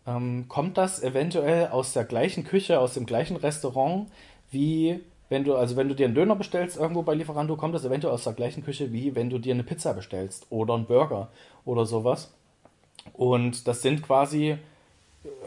[0.05, 4.07] ähm, kommt das eventuell aus der gleichen Küche, aus dem gleichen Restaurant,
[4.51, 7.83] wie wenn du, also wenn du dir einen Döner bestellst irgendwo bei Lieferando, kommt das
[7.83, 11.29] eventuell aus der gleichen Küche, wie wenn du dir eine Pizza bestellst oder einen Burger
[11.65, 12.31] oder sowas.
[13.13, 14.57] Und das sind quasi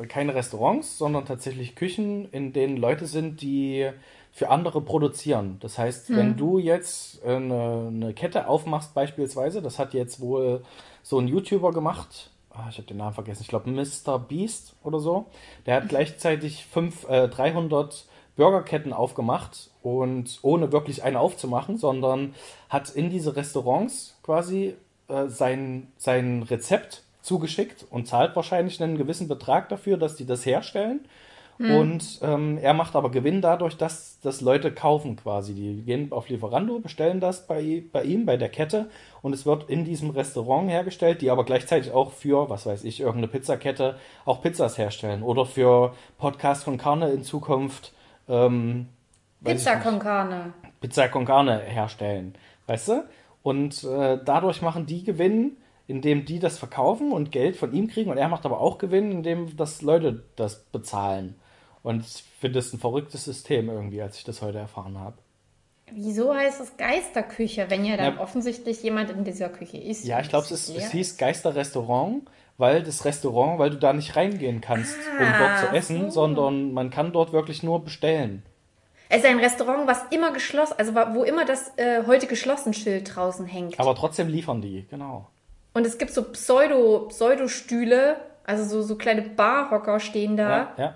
[0.09, 3.91] keine Restaurants, sondern tatsächlich Küchen, in denen Leute sind, die
[4.33, 5.57] für andere produzieren.
[5.61, 6.17] Das heißt, hm.
[6.17, 10.62] wenn du jetzt eine, eine, Kette aufmachst beispielsweise, das hat jetzt wohl
[11.03, 14.19] so ein YouTuber gemacht, ah, ich habe den Namen vergessen, ich glaube Mr.
[14.19, 15.27] Beast oder so,
[15.67, 22.35] der hat gleichzeitig fünf, äh, 300 Burgerketten aufgemacht und ohne wirklich eine aufzumachen, sondern
[22.69, 24.77] hat in diese Restaurants quasi
[25.09, 30.45] äh, sein, sein Rezept zugeschickt und zahlt wahrscheinlich einen gewissen Betrag dafür, dass die das
[30.45, 31.01] herstellen.
[31.59, 31.75] Hm.
[31.75, 35.55] Und ähm, er macht aber Gewinn dadurch, dass das Leute kaufen quasi.
[35.55, 38.88] Die gehen auf Lieferando, bestellen das bei, bei ihm, bei der Kette
[39.23, 43.01] und es wird in diesem Restaurant hergestellt, die aber gleichzeitig auch für, was weiß ich,
[43.01, 47.93] irgendeine Pizzakette auch Pizzas herstellen oder für Podcast von Carne in Zukunft
[48.29, 48.88] ähm,
[49.45, 50.53] Pizza con Carne.
[50.81, 52.35] Pizza con Carne herstellen,
[52.67, 53.05] weißt du?
[53.43, 55.57] Und äh, dadurch machen die Gewinn,
[55.88, 59.11] indem die das verkaufen und Geld von ihm kriegen und er macht aber auch Gewinn,
[59.11, 61.35] indem das Leute das bezahlen.
[61.83, 65.16] Und ich finde das ein verrücktes System irgendwie, als ich das heute erfahren habe.
[65.90, 68.20] Wieso heißt es Geisterküche, wenn ja dann ja.
[68.20, 70.05] offensichtlich jemand in dieser Küche ist?
[70.05, 74.61] Ja, ich glaube, es, es hieß Geisterrestaurant, weil das Restaurant, weil du da nicht reingehen
[74.61, 76.20] kannst, ah, um dort zu essen, so.
[76.20, 78.42] sondern man kann dort wirklich nur bestellen.
[79.09, 83.16] Es ist ein Restaurant, was immer geschlossen, also wo immer das äh, heute geschlossen Schild
[83.16, 83.81] draußen hängt.
[83.81, 85.29] Aber trotzdem liefern die, genau.
[85.79, 90.49] Und es gibt so Pseudo, Pseudo-Stühle, also so, so kleine Barhocker stehen da.
[90.49, 90.95] Ja, ja.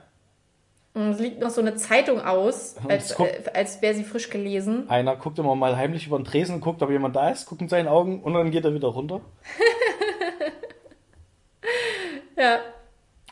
[0.95, 4.29] Und es liegt noch so eine Zeitung aus, als, guckt, äh, als wäre sie frisch
[4.29, 4.91] gelesen.
[4.91, 7.69] Einer guckt immer mal heimlich über den Tresen, guckt, ob jemand da ist, guckt in
[7.69, 9.21] seinen Augen und dann geht er wieder runter.
[12.37, 12.59] ja.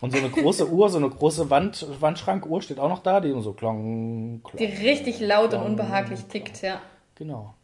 [0.00, 3.32] Und so eine große Uhr, so eine große Wand, Wandschrankuhr steht auch noch da, die
[3.42, 6.80] so klong, klong Die richtig laut klong, und unbehaglich tickt, ja.
[7.16, 7.54] Genau.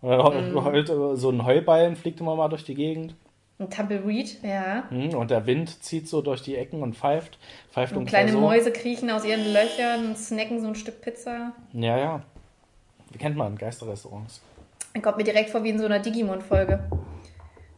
[0.00, 0.64] Und mm.
[0.64, 3.14] heute so ein Heuballen fliegt immer mal durch die Gegend.
[3.58, 4.84] Ein Tumbleweed, ja.
[4.88, 7.38] Hm, und der Wind zieht so durch die Ecken und pfeift.
[7.72, 8.38] pfeift und kleine so.
[8.38, 11.52] Mäuse kriechen aus ihren Löchern und snacken so ein Stück Pizza.
[11.72, 12.22] Ja, ja.
[13.10, 14.42] Wie kennt man Geisterrestaurants?
[15.02, 16.84] Kommt mir direkt vor wie in so einer Digimon-Folge.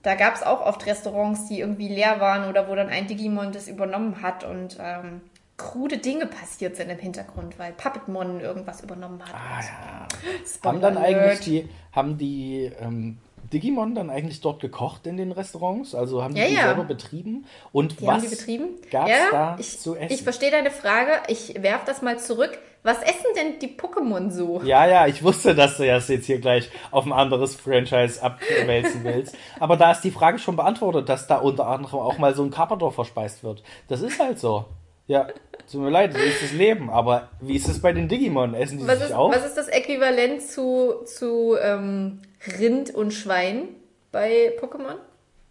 [0.02, 3.52] Da gab es auch oft Restaurants, die irgendwie leer waren oder wo dann ein Digimon
[3.52, 5.20] das übernommen hat und ähm,
[5.60, 9.34] krude Dinge passiert sind im Hintergrund, weil Puppetmon irgendwas übernommen hat.
[9.34, 10.08] Ah ja.
[10.64, 13.18] Haben dann eigentlich die, haben die ähm,
[13.52, 15.94] Digimon dann eigentlich dort gekocht in den Restaurants?
[15.94, 16.62] Also haben die, ja, die ja.
[16.62, 17.46] selber betrieben?
[17.72, 18.22] Und die was
[18.90, 20.12] gab es ja, da ich, zu essen?
[20.12, 21.12] Ich verstehe deine Frage.
[21.28, 22.58] Ich werfe das mal zurück.
[22.82, 24.62] Was essen denn die Pokémon so?
[24.64, 29.04] Ja, ja, ich wusste, dass du das jetzt hier gleich auf ein anderes Franchise abwälzen
[29.04, 29.36] willst.
[29.58, 32.50] Aber da ist die Frage schon beantwortet, dass da unter anderem auch mal so ein
[32.50, 33.62] Carpador verspeist wird.
[33.88, 34.64] Das ist halt so.
[35.10, 35.26] Ja,
[35.68, 36.88] tut mir leid, so ist das Leben.
[36.88, 38.54] Aber wie ist es bei den Digimon?
[38.54, 39.34] Essen die was sich ist, auch?
[39.34, 42.20] Was ist das Äquivalent zu, zu ähm,
[42.60, 43.70] Rind und Schwein
[44.12, 44.94] bei Pokémon?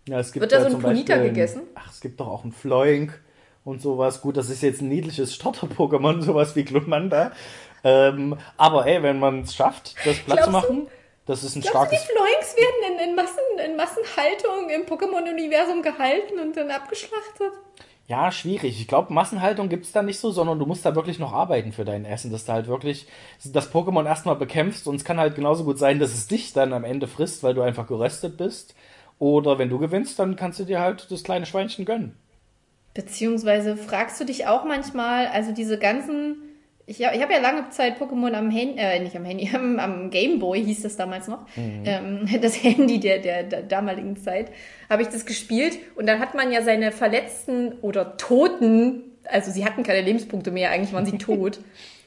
[0.08, 1.64] Ja, es gibt Wird da so ein Ponita gegessen?
[1.76, 3.20] Ach, es gibt doch auch ein Floink
[3.66, 4.22] und sowas.
[4.22, 7.34] Gut, das ist jetzt ein niedliches Stotter-Pokémon, sowas wie Glumanda.
[7.84, 10.88] Ähm, aber ey, wenn man es schafft, das platt zu machen,
[11.26, 12.00] das ist ein starkes.
[12.00, 17.52] Du, die Floinks werden in, in, Massen, in Massenhaltung im Pokémon-Universum gehalten und dann abgeschlachtet?
[18.10, 18.82] Ja, schwierig.
[18.82, 21.86] Ich glaube, Massenhaltung gibt's da nicht so, sondern du musst da wirklich noch arbeiten für
[21.86, 23.06] dein Essen, dass du halt wirklich
[23.46, 26.74] das Pokémon erstmal bekämpfst und es kann halt genauso gut sein, dass es dich dann
[26.74, 28.74] am Ende frisst, weil du einfach geröstet bist.
[29.20, 32.16] Oder wenn du gewinnst, dann kannst du dir halt das kleine Schweinchen gönnen.
[32.96, 36.38] Beziehungsweise fragst du dich auch manchmal, also diese ganzen
[36.90, 40.10] ich, ich habe ja lange Zeit Pokémon am Handy, äh, nicht am Handy, am, am
[40.10, 41.84] Gameboy hieß das damals noch, mhm.
[41.86, 44.52] ähm, das Handy der, der, der damaligen Zeit,
[44.90, 49.66] habe ich das gespielt und dann hat man ja seine Verletzten oder Toten, also sie
[49.66, 51.60] hatten keine Lebenspunkte mehr, eigentlich waren sie tot,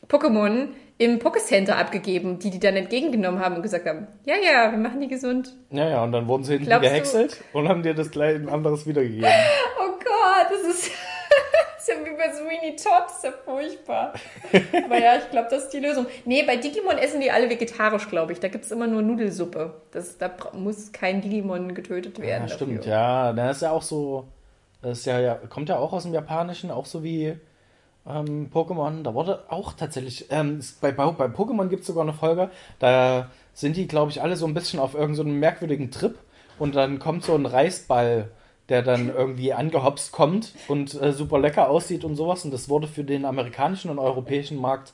[0.09, 0.69] Pokémon
[0.99, 5.01] im Pokécenter abgegeben, die die dann entgegengenommen haben und gesagt haben, ja, ja, wir machen
[5.01, 5.55] die gesund.
[5.71, 7.59] Ja, ja, und dann wurden sie hinten Glaubst gehäckselt du?
[7.59, 9.31] und haben dir das gleich ein anderes wiedergegeben.
[9.81, 10.93] Oh Gott, das ist
[11.93, 14.13] ja wie bei Sweeney Todd, ist ja furchtbar.
[14.85, 16.07] Aber ja, ich glaube, das ist die Lösung.
[16.25, 18.41] Nee, bei Digimon essen die alle vegetarisch, glaube ich.
[18.41, 19.75] Da gibt es immer nur Nudelsuppe.
[19.93, 22.49] Das, da muss kein Digimon getötet werden.
[22.49, 22.93] Ja, stimmt, dafür.
[22.93, 23.33] ja.
[23.33, 24.29] Da ist ja auch so
[24.83, 27.37] Das ist ja, ja, kommt ja auch aus dem Japanischen, auch so wie
[28.07, 29.03] ähm, Pokémon.
[29.03, 33.31] Da wurde auch tatsächlich, ähm, bei, bei, bei Pokémon gibt es sogar eine Folge, da
[33.55, 36.19] sind die, glaube ich, alle so ein bisschen auf irgendeinem so merkwürdigen Trip
[36.59, 38.31] und dann kommt so ein Reisball,
[38.69, 42.45] der dann irgendwie angehopst kommt und äh, super lecker aussieht und sowas.
[42.45, 44.93] Und das wurde für den amerikanischen und europäischen Markt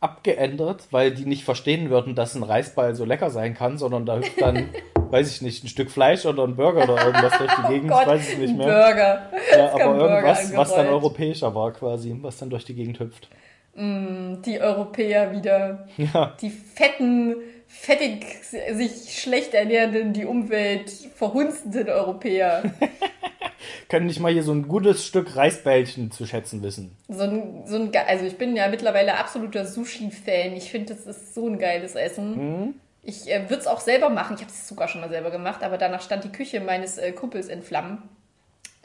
[0.00, 4.16] abgeändert, weil die nicht verstehen würden, dass ein Reisball so lecker sein kann, sondern da
[4.16, 4.70] hüpft dann,
[5.10, 7.94] weiß ich nicht, ein Stück Fleisch oder ein Burger oder irgendwas durch die Gegend, oh
[7.94, 8.66] Gott, weiß ich nicht mehr.
[8.66, 9.30] Burger.
[9.54, 13.28] Ja, aber irgendwas, was dann europäischer war quasi, was dann durch die Gegend hüpft.
[13.74, 15.86] Mm, die Europäer wieder.
[15.96, 16.34] Ja.
[16.40, 17.36] Die fetten,
[17.70, 22.62] fettig sich schlecht ernährenden, die Umwelt verhunzenden Europäer.
[23.88, 26.96] Können nicht mal hier so ein gutes Stück Reisbällchen zu schätzen wissen.
[27.08, 30.52] So ein, so ein, also ich bin ja mittlerweile absoluter Sushi-Fan.
[30.56, 32.36] Ich finde, das ist so ein geiles Essen.
[32.36, 32.74] Mhm.
[33.02, 34.34] Ich äh, würde es auch selber machen.
[34.36, 37.12] Ich habe es sogar schon mal selber gemacht, aber danach stand die Küche meines äh,
[37.12, 38.02] Kumpels in Flammen.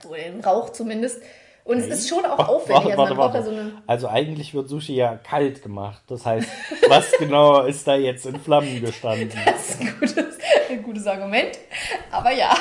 [0.08, 1.22] Oder in Rauch zumindest.
[1.66, 2.86] Und es ist schon auch Warte, aufwendig.
[2.86, 3.46] Also warte, man braucht warte.
[3.46, 3.72] so eine.
[3.88, 6.04] Also eigentlich wird Sushi ja kalt gemacht.
[6.08, 6.48] Das heißt,
[6.90, 9.32] was genau ist da jetzt in Flammen gestanden?
[9.46, 10.38] Das ist ein gutes,
[10.70, 11.60] ein gutes Argument.
[12.12, 12.56] Aber ja.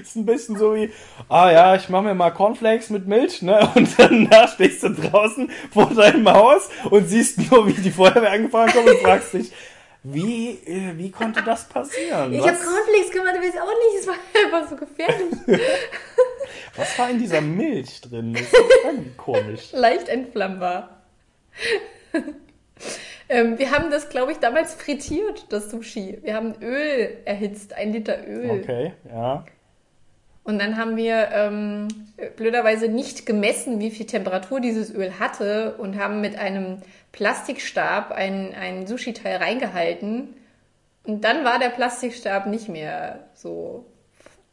[0.00, 0.90] Ist ein bisschen so wie,
[1.28, 3.68] ah ja, ich mache mir mal Cornflakes mit Milch, ne?
[3.74, 8.70] Und danach stehst du draußen vor deinem Haus und siehst nur, wie die Feuerwehr angefahren
[8.70, 9.52] kommt und fragst dich,
[10.02, 12.32] wie, äh, wie konnte das passieren?
[12.32, 14.00] Ich habe Cornflakes gemacht, aber ist auch nicht.
[14.00, 15.34] Es war einfach so gefährlich.
[16.76, 18.32] was war in dieser Milch drin?
[18.32, 19.72] Das ist irgendwie komisch.
[19.72, 21.02] Leicht entflammbar.
[23.28, 26.18] ähm, wir haben das, glaube ich, damals frittiert, das Sushi.
[26.22, 28.50] Wir haben Öl erhitzt, ein Liter Öl.
[28.50, 29.44] Okay, ja.
[30.44, 31.88] Und dann haben wir ähm,
[32.36, 36.78] blöderweise nicht gemessen, wie viel Temperatur dieses Öl hatte und haben mit einem
[37.12, 40.34] Plastikstab ein, ein Sushi-Teil reingehalten.
[41.04, 43.86] Und dann war der Plastikstab nicht mehr so.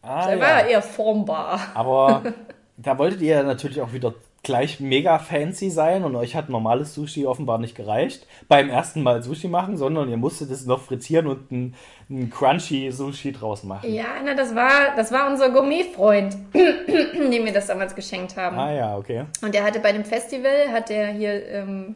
[0.02, 0.68] Ah, er war ja.
[0.68, 1.60] eher formbar.
[1.74, 2.24] Aber
[2.78, 4.14] da wolltet ihr natürlich auch wieder
[4.48, 9.22] gleich mega fancy sein und euch hat normales Sushi offenbar nicht gereicht beim ersten Mal
[9.22, 11.76] Sushi machen, sondern ihr musstet es noch frittieren und ein,
[12.10, 13.94] ein crunchy Sushi draus machen.
[13.94, 18.58] Ja, na, das war, das war unser Gourmet-Freund, dem wir das damals geschenkt haben.
[18.58, 19.26] Ah ja, okay.
[19.42, 21.96] Und der hatte bei dem Festival, hat der hier, ähm,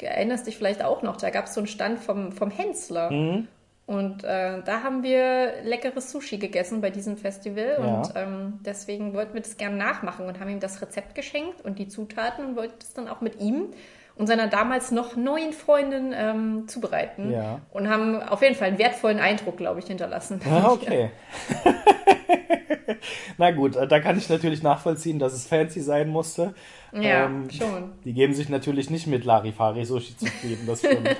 [0.00, 3.10] erinnerst dich vielleicht auch noch, da gab es so einen Stand vom, vom Hensler.
[3.10, 3.48] Mhm.
[3.86, 7.76] Und äh, da haben wir leckeres Sushi gegessen bei diesem Festival.
[7.78, 7.84] Ja.
[7.84, 11.78] Und ähm, deswegen wollten wir das gerne nachmachen und haben ihm das Rezept geschenkt und
[11.78, 13.68] die Zutaten und wollten das dann auch mit ihm
[14.16, 17.30] und seiner damals noch neuen Freundin ähm, zubereiten.
[17.30, 17.60] Ja.
[17.70, 20.40] Und haben auf jeden Fall einen wertvollen Eindruck, glaube ich, hinterlassen.
[20.48, 21.10] Ah, okay.
[23.38, 26.54] Na gut, äh, da kann ich natürlich nachvollziehen, dass es fancy sein musste.
[26.92, 27.92] Ja, Ähm, schon.
[28.04, 31.08] Die geben sich natürlich nicht mit Larifari Sushi zufrieden, das stimmt.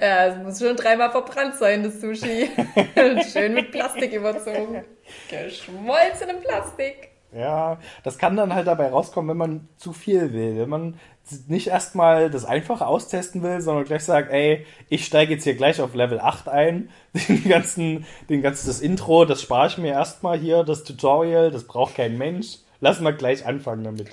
[0.00, 2.48] Ja, es muss schon dreimal verbrannt sein, das Sushi.
[3.32, 4.84] Schön mit Plastik überzogen.
[5.28, 7.10] Geschmolzen im Plastik.
[7.32, 10.58] Ja, das kann dann halt dabei rauskommen, wenn man zu viel will.
[10.58, 10.98] Wenn man
[11.48, 15.80] nicht erstmal das Einfache austesten will, sondern gleich sagt, ey, ich steige jetzt hier gleich
[15.80, 16.90] auf Level 8 ein.
[17.28, 21.64] Den ganzen, den ganzen, das Intro, das spare ich mir erstmal hier, das Tutorial, das
[21.64, 22.58] braucht kein Mensch.
[22.80, 24.08] Lass mal gleich anfangen damit.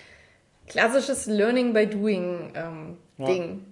[0.68, 3.26] Klassisches Learning by Doing ähm, Ja.
[3.26, 3.66] Ding.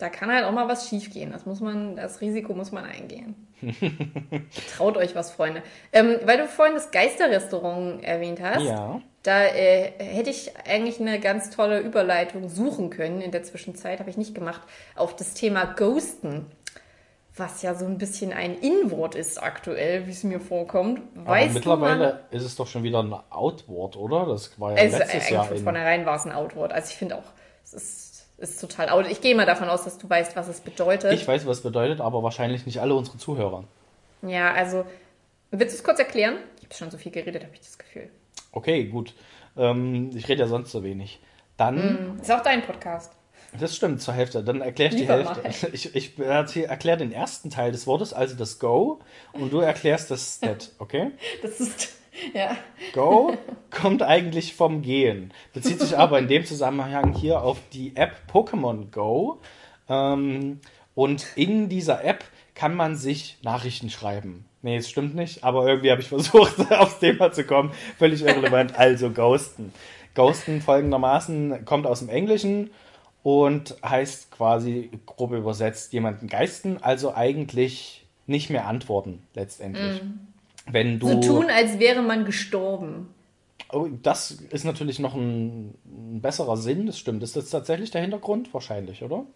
[0.00, 1.30] Da kann halt auch mal was schiefgehen.
[1.32, 3.34] Das muss man, das Risiko muss man eingehen.
[4.76, 5.62] Traut euch was, Freunde.
[5.92, 9.00] Ähm, weil du vorhin das Geisterrestaurant erwähnt hast, Ja.
[9.22, 13.20] da äh, hätte ich eigentlich eine ganz tolle Überleitung suchen können.
[13.20, 14.62] In der Zwischenzeit habe ich nicht gemacht
[14.96, 16.46] auf das Thema Ghosten,
[17.36, 21.00] was ja so ein bisschen ein In-Wort ist aktuell, wie es mir vorkommt.
[21.16, 24.26] Aber Weißt mittlerweile ist es doch schon wieder ein Outward, oder?
[24.26, 25.62] Das war ja du, es, letztes Jahr von in.
[25.62, 26.72] vornherein war es ein Outwort.
[26.72, 27.32] Also ich finde auch,
[27.64, 28.09] es ist,
[28.40, 29.06] ist total out.
[29.10, 31.12] Ich gehe mal davon aus, dass du weißt, was es bedeutet.
[31.12, 33.64] Ich weiß, was es bedeutet, aber wahrscheinlich nicht alle unsere Zuhörer.
[34.22, 34.84] ja, also
[35.50, 36.38] willst du es kurz erklären?
[36.58, 38.10] Ich habe schon so viel geredet, habe ich das Gefühl.
[38.52, 39.14] Okay, gut.
[39.56, 41.20] Ähm, ich rede ja sonst so wenig.
[41.56, 43.12] Dann, Ist auch dein Podcast.
[43.58, 44.42] das stimmt, zur Hälfte.
[44.42, 45.68] Dann erkläre ich die Lieber Hälfte.
[45.72, 49.00] Ich, ich erkläre den ersten Teil des Wortes, also das Go,
[49.32, 51.10] und du erklärst das Stat, okay?
[51.42, 51.99] Das ist,
[52.34, 52.56] ja.
[52.92, 53.36] Go
[53.70, 58.90] kommt eigentlich vom Gehen, bezieht sich aber in dem Zusammenhang hier auf die App Pokémon
[58.90, 59.38] Go.
[59.88, 60.60] Ähm,
[60.94, 64.44] und in dieser App kann man sich Nachrichten schreiben.
[64.62, 67.72] Nee, es stimmt nicht, aber irgendwie habe ich versucht, aufs Thema zu kommen.
[67.98, 68.78] Völlig irrelevant.
[68.78, 69.72] Also Ghosten.
[70.14, 72.70] Ghosten folgendermaßen kommt aus dem Englischen
[73.22, 80.00] und heißt quasi grob übersetzt jemanden geisten, also eigentlich nicht mehr antworten letztendlich.
[80.70, 83.08] Wenn du So tun, als wäre man gestorben.
[83.72, 87.22] Oh, das ist natürlich noch ein, ein besserer Sinn, das stimmt.
[87.22, 88.52] Ist das tatsächlich der Hintergrund?
[88.52, 89.26] Wahrscheinlich, oder?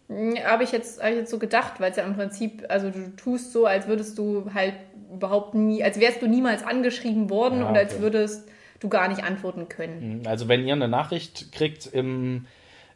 [0.44, 3.14] Habe ich, jetzt, hab ich jetzt so gedacht, weil es ja im Prinzip, also du
[3.16, 4.74] tust so, als würdest du halt
[5.12, 8.48] überhaupt nie, als wärst du niemals angeschrieben worden Ja, und als würdest
[8.80, 10.22] du gar nicht antworten können.
[10.26, 12.46] Also wenn ihr eine Nachricht kriegt im,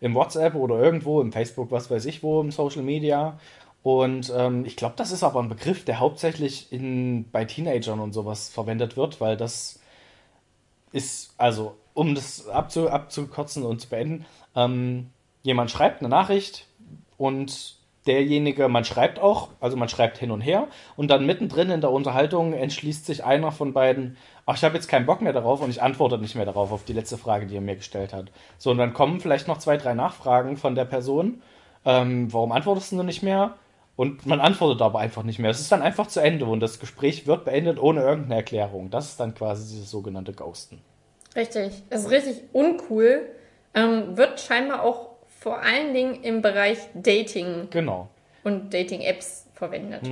[0.00, 3.38] im WhatsApp oder irgendwo, im Facebook, was weiß ich wo, im Social Media.
[3.88, 8.12] Und ähm, ich glaube, das ist aber ein Begriff, der hauptsächlich in, bei Teenagern und
[8.12, 9.80] sowas verwendet wird, weil das
[10.92, 15.08] ist, also um das abzu, abzukürzen und zu beenden, ähm,
[15.42, 16.66] jemand schreibt eine Nachricht
[17.16, 21.80] und derjenige, man schreibt auch, also man schreibt hin und her und dann mittendrin in
[21.80, 25.62] der Unterhaltung entschließt sich einer von beiden, ach, ich habe jetzt keinen Bock mehr darauf
[25.62, 28.32] und ich antworte nicht mehr darauf, auf die letzte Frage, die er mir gestellt hat.
[28.58, 31.40] So, und dann kommen vielleicht noch zwei, drei Nachfragen von der Person,
[31.86, 33.54] ähm, warum antwortest du nicht mehr?
[33.98, 35.50] Und man antwortet aber einfach nicht mehr.
[35.50, 38.90] Es ist dann einfach zu Ende und das Gespräch wird beendet ohne irgendeine Erklärung.
[38.90, 40.80] Das ist dann quasi dieses sogenannte Ghosten.
[41.34, 43.28] Richtig, das ist richtig uncool.
[43.74, 48.08] Ähm, wird scheinbar auch vor allen Dingen im Bereich Dating Genau.
[48.44, 50.08] und Dating-Apps verwendet.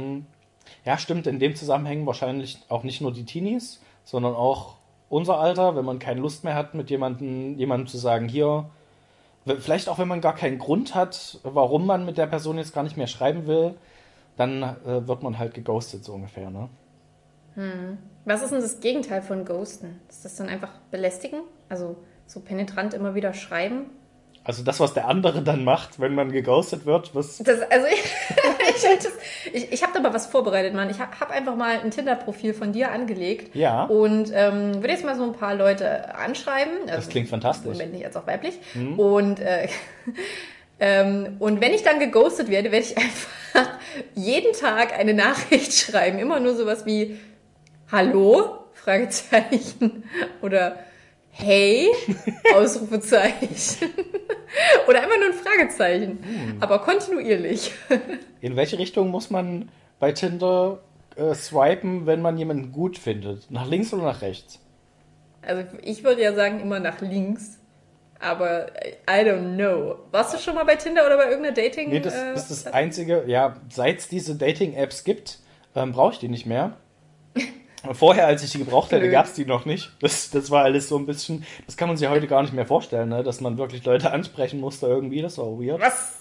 [0.84, 4.74] Ja, stimmt, in dem Zusammenhang wahrscheinlich auch nicht nur die Teenies, sondern auch
[5.08, 8.68] unser Alter, wenn man keine Lust mehr hat, mit jemandem, jemandem zu sagen, hier,
[9.58, 12.82] vielleicht auch wenn man gar keinen Grund hat, warum man mit der Person jetzt gar
[12.82, 13.74] nicht mehr schreiben will,
[14.36, 16.68] dann äh, wird man halt geghostet, so ungefähr, ne?
[18.26, 20.00] Was ist denn das Gegenteil von Ghosten?
[20.08, 21.40] Ist das dann einfach belästigen?
[21.68, 23.86] Also so penetrant immer wieder schreiben?
[24.44, 27.38] Also das, was der andere dann macht, wenn man geghostet wird, was.
[27.38, 28.14] Das, also ich,
[29.52, 30.90] ich, ich, habe da mal was vorbereitet, Mann.
[30.90, 33.54] Ich habe hab einfach mal ein Tinder-Profil von dir angelegt.
[33.54, 33.84] Ja.
[33.84, 36.72] Und ähm, würde jetzt mal so ein paar Leute anschreiben.
[36.86, 37.72] Das Also, klingt fantastisch.
[37.72, 37.78] Mhm.
[37.78, 38.58] männlich als auch weiblich.
[38.96, 39.68] Und, äh,
[40.80, 43.30] ähm, und wenn ich dann geghostet werde, werde ich einfach
[44.14, 46.18] jeden Tag eine Nachricht schreiben.
[46.18, 47.18] Immer nur sowas wie
[47.90, 48.58] Hallo?
[48.74, 50.04] Fragezeichen.
[50.42, 50.78] Oder
[51.38, 51.88] Hey?
[52.54, 53.48] Ausrufezeichen.
[54.88, 56.18] Oder einfach nur ein Fragezeichen.
[56.22, 56.56] Hm.
[56.60, 57.72] Aber kontinuierlich.
[58.40, 59.68] In welche Richtung muss man
[59.98, 60.80] bei Tinder
[61.16, 63.50] äh, swipen, wenn man jemanden gut findet?
[63.50, 64.60] Nach links oder nach rechts?
[65.42, 67.58] Also ich würde ja sagen immer nach links.
[68.18, 68.68] Aber
[69.08, 69.96] I don't know.
[70.10, 71.90] Warst du schon mal bei Tinder oder bei irgendeiner Dating?
[71.90, 75.38] Nee, das äh, ist das Einzige, ja, seit es diese Dating-Apps gibt,
[75.74, 76.76] ähm, brauche ich die nicht mehr.
[77.94, 79.92] Vorher, als ich die gebraucht hätte, gab es die noch nicht.
[80.00, 82.66] Das, das war alles so ein bisschen, das kann man sich heute gar nicht mehr
[82.66, 83.22] vorstellen, ne?
[83.22, 85.80] dass man wirklich Leute ansprechen musste irgendwie, das war weird.
[85.80, 86.14] Was?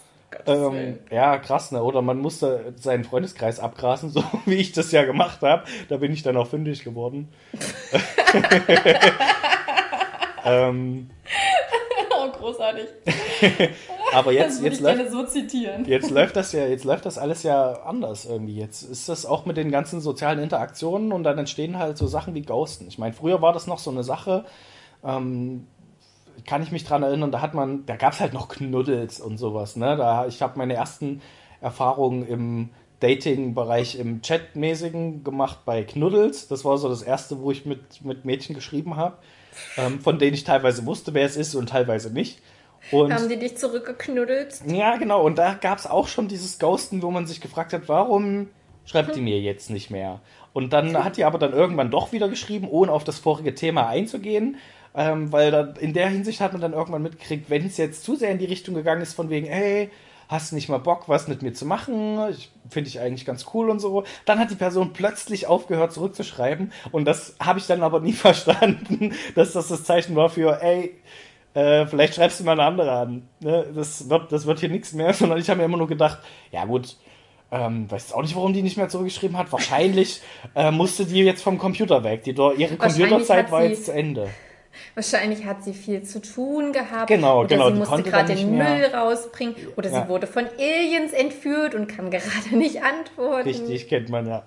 [0.46, 1.82] Ähm, ja, krass, ne?
[1.82, 5.64] Oder man musste seinen Freundeskreis abgrasen, so wie ich das ja gemacht habe.
[5.90, 7.30] Da bin ich dann auch fündig geworden.
[10.46, 11.10] ähm,
[12.26, 12.88] Oh, großartig.
[14.14, 15.18] Aber jetzt, jetzt läuft so.
[15.88, 18.56] Jetzt läuft das ja, jetzt läuft das alles ja anders irgendwie.
[18.56, 22.36] Jetzt ist das auch mit den ganzen sozialen Interaktionen und dann entstehen halt so Sachen
[22.36, 22.88] wie Ghosten.
[22.88, 24.46] Ich meine, früher war das noch so eine Sache,
[25.04, 25.68] ähm,
[26.46, 29.38] kann ich mich dran erinnern, da hat man, da gab es halt noch Knuddels und
[29.38, 29.96] sowas, ne?
[29.96, 31.22] Da, ich habe meine ersten
[31.62, 36.48] Erfahrungen im Dating-Bereich im Chat-mäßigen gemacht bei Knuddels.
[36.48, 39.18] Das war so das erste, wo ich mit, mit Mädchen geschrieben habe,
[39.78, 42.42] ähm, von denen ich teilweise wusste, wer es ist und teilweise nicht.
[42.92, 44.62] Und Haben die dich zurückgeknuddelt?
[44.68, 45.24] ja, genau.
[45.24, 48.50] Und da gab es auch schon dieses Ghosten, wo man sich gefragt hat, warum
[48.86, 50.22] schreibt die mir jetzt nicht mehr?
[50.54, 53.88] Und dann hat die aber dann irgendwann doch wieder geschrieben, ohne auf das vorige Thema
[53.88, 54.58] einzugehen.
[54.98, 58.16] Ähm, weil da, in der Hinsicht hat man dann irgendwann mitgekriegt, wenn es jetzt zu
[58.16, 59.90] sehr in die Richtung gegangen ist, von wegen, hey,
[60.30, 62.18] hast du nicht mal Bock, was mit mir zu machen?
[62.30, 64.06] Ich finde ich eigentlich ganz cool und so.
[64.26, 69.14] Dann hat die Person plötzlich aufgehört zurückzuschreiben und das habe ich dann aber nie verstanden,
[69.36, 70.96] dass das das Zeichen war für, ey,
[71.56, 73.28] äh, vielleicht schreibst du mal eine andere an.
[73.40, 73.66] Ne?
[73.74, 76.20] Das, wird, das wird hier nichts mehr, sondern ich habe mir immer nur gedacht,
[76.52, 76.98] ja gut,
[77.52, 79.52] ähm, weiß auch nicht, warum die nicht mehr zurückgeschrieben hat.
[79.52, 80.22] Wahrscheinlich
[80.56, 82.24] äh, musste die jetzt vom Computer weg.
[82.24, 84.30] Die, ihre Computerzeit war jetzt zu Ende.
[84.94, 87.08] Wahrscheinlich hat sie viel zu tun gehabt.
[87.08, 88.76] Genau, oder genau, Sie musste konnte gerade den mehr.
[88.76, 89.56] Müll rausbringen.
[89.78, 90.04] Oder Ja.
[90.04, 93.48] sie wurde von Aliens entführt und kann gerade nicht antworten.
[93.48, 94.44] Richtig, kennt man ja.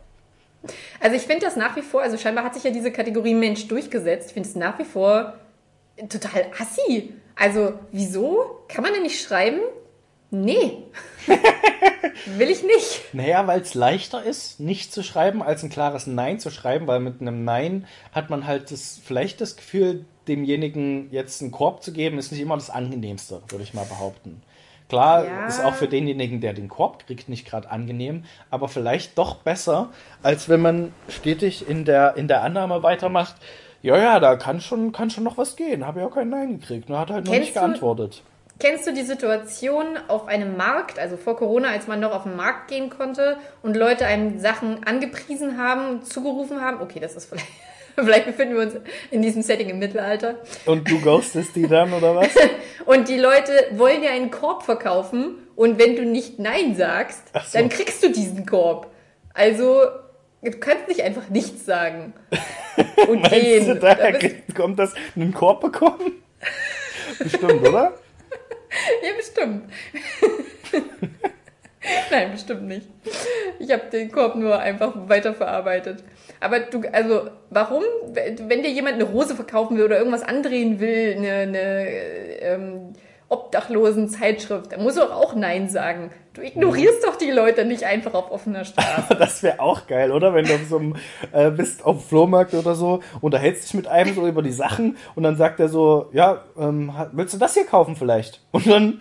[1.01, 3.69] Also ich finde das nach wie vor, also scheinbar hat sich ja diese Kategorie Mensch
[3.69, 4.29] durchgesetzt.
[4.29, 5.35] Ich finde es nach wie vor
[6.09, 7.15] total assi.
[7.35, 8.63] Also wieso?
[8.69, 9.61] Kann man denn nicht schreiben?
[10.31, 10.83] Nee.
[12.37, 13.03] Will ich nicht.
[13.15, 17.01] Naja, weil es leichter ist, nicht zu schreiben, als ein klares Nein zu schreiben, weil
[17.01, 21.93] mit einem Nein hat man halt das, vielleicht das Gefühl, demjenigen jetzt einen Korb zu
[21.93, 24.43] geben, ist nicht immer das angenehmste, würde ich mal behaupten.
[24.89, 25.47] Klar, Ja.
[25.47, 29.91] ist auch für denjenigen, der den Korb kriegt, nicht gerade angenehm, aber vielleicht doch besser,
[30.23, 33.37] als wenn man stetig in der, in der Annahme weitermacht,
[33.83, 36.61] ja, ja, da kann schon, kann schon noch was gehen, habe ja auch kein Nein
[36.61, 38.23] gekriegt, nur hat halt noch Kennst nicht du- geantwortet.
[38.61, 42.35] Kennst du die Situation auf einem Markt, also vor Corona, als man noch auf den
[42.35, 46.81] Markt gehen konnte und Leute einem Sachen angepriesen haben, zugerufen haben?
[46.81, 47.47] Okay, das ist vielleicht,
[47.95, 48.75] vielleicht befinden wir uns
[49.13, 50.35] in diesem Setting im Mittelalter.
[50.67, 52.31] Und du ghostest die dann, oder was?
[52.85, 57.59] Und die Leute wollen ja einen Korb verkaufen und wenn du nicht Nein sagst, so.
[57.59, 58.87] dann kriegst du diesen Korb.
[59.35, 59.83] Also
[60.43, 62.15] Du kannst nicht einfach nichts sagen.
[63.09, 63.67] Und Meinst gehen.
[63.67, 66.23] Du, daher da kommt das, einen Korb bekommen?
[67.19, 67.95] Bestimmt, oder?
[69.03, 69.65] ja, bestimmt.
[72.11, 72.87] Nein, bestimmt nicht.
[73.59, 76.05] Ich habe den Korb nur einfach weiterverarbeitet.
[76.39, 77.83] Aber du, also, warum,
[78.13, 81.89] wenn dir jemand eine Rose verkaufen will oder irgendwas andrehen will, eine, eine
[82.41, 82.93] ähm,
[83.29, 86.11] Obdachlosen-Zeitschrift, dann musst du auch Nein sagen.
[86.33, 89.15] Du ignorierst doch die Leute nicht einfach auf offener Straße.
[89.19, 90.33] das wäre auch geil, oder?
[90.33, 90.97] Wenn du auf so einem,
[91.33, 94.97] äh, bist auf dem Flohmarkt oder so, unterhältst dich mit einem so über die Sachen
[95.15, 98.41] und dann sagt er so, ja, ähm, willst du das hier kaufen vielleicht?
[98.53, 99.01] Und dann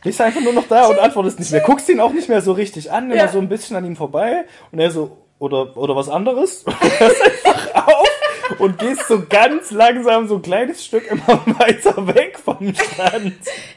[0.00, 1.60] stehst du einfach nur noch da und antwortest nicht mehr.
[1.60, 3.28] Guckst ihn auch nicht mehr so richtig an, immer ja.
[3.28, 6.62] so ein bisschen an ihm vorbei und er so, oder, oder was anderes?
[6.66, 8.08] Und hörst einfach auf
[8.58, 13.34] und gehst so ganz langsam so ein kleines Stück immer weiter weg vom Strand.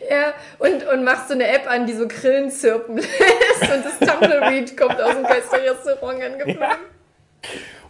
[0.10, 4.00] Ja, und, und machst so eine App an, die so Grillen zirpen lässt und das
[4.00, 6.62] Tumbleweed kommt aus dem Geisterrestaurant angeflogen.
[6.62, 6.78] Ja.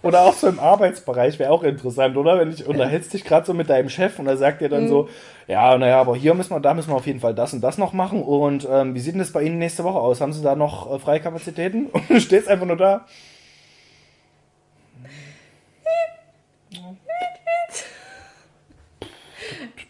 [0.03, 2.39] Oder auch so im Arbeitsbereich wäre auch interessant, oder?
[2.39, 4.89] Wenn ich unterhältst dich gerade so mit deinem Chef und er sagt dir dann mhm.
[4.89, 5.09] so,
[5.47, 7.77] ja, naja, aber hier müssen wir, da müssen wir auf jeden Fall das und das
[7.77, 8.21] noch machen.
[8.21, 10.21] Und ähm, wie sieht denn das bei Ihnen nächste Woche aus?
[10.21, 11.87] Haben Sie da noch äh, freie Kapazitäten?
[11.91, 13.05] Und du stehst einfach nur da.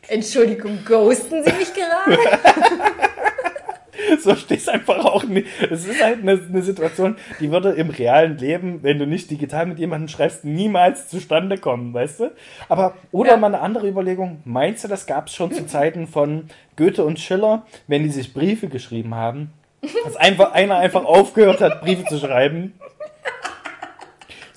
[0.08, 2.18] Entschuldigung, ghosten Sie mich gerade?
[4.20, 5.47] so stehst einfach auch nicht.
[5.70, 9.66] Es ist halt eine, eine, Situation, die würde im realen Leben, wenn du nicht digital
[9.66, 12.32] mit jemandem schreibst, niemals zustande kommen, weißt du?
[12.70, 13.38] Aber, oder ja.
[13.38, 14.41] mal eine andere Überlegung.
[14.45, 18.34] Meinst du, das gab es schon zu Zeiten von Goethe und Schiller, wenn die sich
[18.34, 19.51] Briefe geschrieben haben?
[20.05, 22.74] Dass einfach einer einfach aufgehört hat, Briefe zu schreiben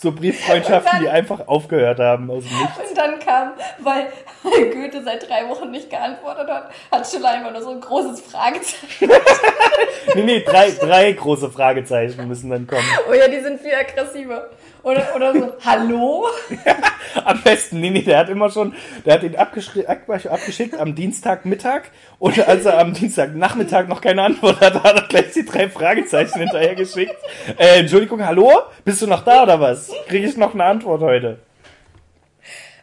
[0.01, 2.89] so Brieffreundschaften, dann, die einfach aufgehört haben aus Nichts.
[2.89, 4.07] Und dann kam, weil,
[4.43, 8.23] weil Goethe seit drei Wochen nicht geantwortet hat, hat Schiller einfach nur so ein großes
[8.23, 9.11] Fragezeichen.
[10.15, 12.85] nee, nee, drei, drei große Fragezeichen müssen dann kommen.
[13.11, 14.49] Oh ja, die sind viel aggressiver.
[14.83, 16.27] Oder, oder so, hallo?
[16.65, 16.77] Ja,
[17.25, 18.75] am besten, nee, nee, der hat immer schon,
[19.05, 21.83] der hat ihn abgeschickt am Dienstagmittag
[22.19, 26.39] und als er am Dienstagnachmittag noch keine Antwort hatte, hat er gleich die drei Fragezeichen
[26.39, 27.17] hinterher geschickt.
[27.59, 28.51] Äh, Entschuldigung, hallo?
[28.85, 29.91] Bist du noch da oder was?
[30.09, 31.39] Kriege ich noch eine Antwort heute?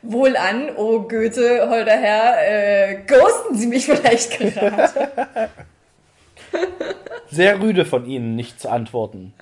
[0.04, 5.10] Wohlan, oh Goethe, holder Herr, äh, ghosten Sie mich vielleicht gerade.
[7.32, 9.34] Sehr rüde von Ihnen, nicht zu antworten.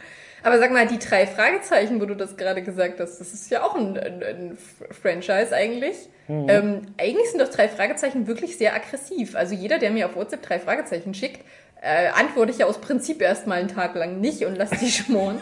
[0.46, 3.64] Aber sag mal, die drei Fragezeichen, wo du das gerade gesagt hast, das ist ja
[3.64, 4.58] auch ein, ein, ein
[4.92, 5.98] Franchise eigentlich.
[6.28, 6.46] Mhm.
[6.48, 9.36] Ähm, eigentlich sind doch drei Fragezeichen wirklich sehr aggressiv.
[9.36, 11.44] Also jeder, der mir auf WhatsApp drei Fragezeichen schickt,
[11.82, 15.42] äh, antworte ich ja aus Prinzip erstmal einen Tag lang nicht und lass die schmoren.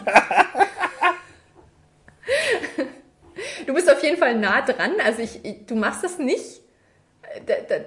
[3.66, 4.92] du bist auf jeden Fall nah dran.
[5.04, 6.62] Also ich, ich du machst das nicht.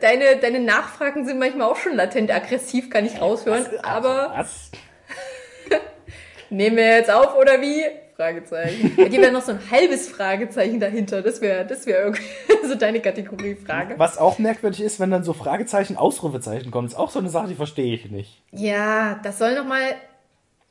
[0.02, 3.66] Deine, deine Nachfragen sind manchmal auch schon latent aggressiv, kann ich raushören.
[3.72, 4.34] Was, aber.
[4.36, 4.70] Was?
[6.50, 7.84] Nehmen wir jetzt auf oder wie?
[8.16, 8.96] Fragezeichen.
[8.96, 11.22] Bei dir wäre noch so ein halbes Fragezeichen dahinter.
[11.22, 12.24] Das wäre das wäre irgendwie
[12.68, 13.94] so deine Kategorie Frage.
[13.98, 16.88] Was auch merkwürdig ist, wenn dann so Fragezeichen, Ausrufezeichen kommen.
[16.88, 18.42] ist auch so eine Sache, die verstehe ich nicht.
[18.52, 19.96] Ja, das soll noch mal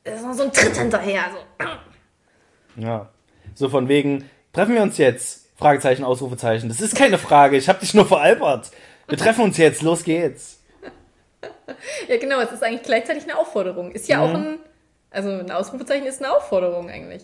[0.06, 1.22] das ist noch so ein Tritt hinterher.
[1.58, 2.82] So.
[2.82, 3.08] Ja.
[3.54, 5.48] So von wegen, treffen wir uns jetzt?
[5.56, 6.68] Fragezeichen, Ausrufezeichen.
[6.68, 8.70] Das ist keine Frage, ich habe dich nur veralbert.
[9.08, 10.60] Wir treffen uns jetzt, los geht's.
[12.08, 13.90] Ja, genau, es ist eigentlich gleichzeitig eine Aufforderung.
[13.90, 14.22] Ist ja mhm.
[14.22, 14.58] auch ein
[15.16, 17.22] also ein Ausrufezeichen ist eine Aufforderung eigentlich.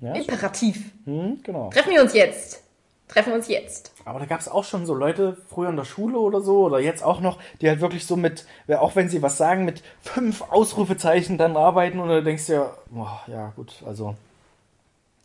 [0.00, 0.92] Ja, Imperativ.
[1.04, 1.70] Hm, genau.
[1.70, 2.62] Treffen wir uns jetzt.
[3.08, 3.92] Treffen wir uns jetzt.
[4.04, 6.80] Aber da gab es auch schon so Leute früher in der Schule oder so oder
[6.80, 10.42] jetzt auch noch, die halt wirklich so mit, auch wenn sie was sagen, mit fünf
[10.50, 14.16] Ausrufezeichen dann arbeiten und du denkst dir, oh, ja gut, also.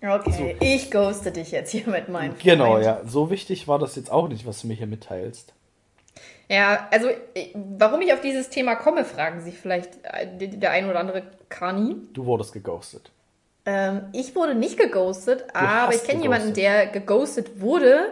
[0.03, 0.65] Okay, so.
[0.65, 2.86] ich ghoste dich jetzt hier mit meinem Genau, Freund.
[2.86, 3.01] ja.
[3.05, 5.53] So wichtig war das jetzt auch nicht, was du mir hier mitteilst.
[6.52, 7.08] Ja, also
[7.54, 11.95] warum ich auf dieses Thema komme, fragen sich vielleicht äh, der ein oder andere Kani.
[12.12, 13.10] Du wurdest geghostet.
[13.66, 18.08] Ähm, ich wurde nicht geghostet, du aber ich kenne jemanden, der geghostet wurde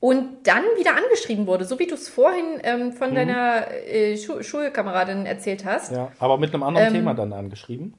[0.00, 3.16] und dann wieder angeschrieben wurde, so wie du es vorhin ähm, von mhm.
[3.16, 5.92] deiner äh, Schu Schulkameradin erzählt hast.
[5.92, 7.92] Ja, aber mit einem anderen ähm, Thema dann angeschrieben.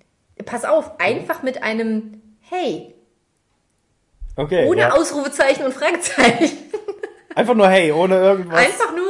[0.45, 2.95] Pass auf, einfach mit einem Hey.
[4.35, 4.65] Okay.
[4.65, 4.93] Ohne ja.
[4.93, 6.57] Ausrufezeichen und Fragezeichen.
[7.35, 8.57] Einfach nur Hey, ohne irgendwas.
[8.57, 9.04] Einfach nur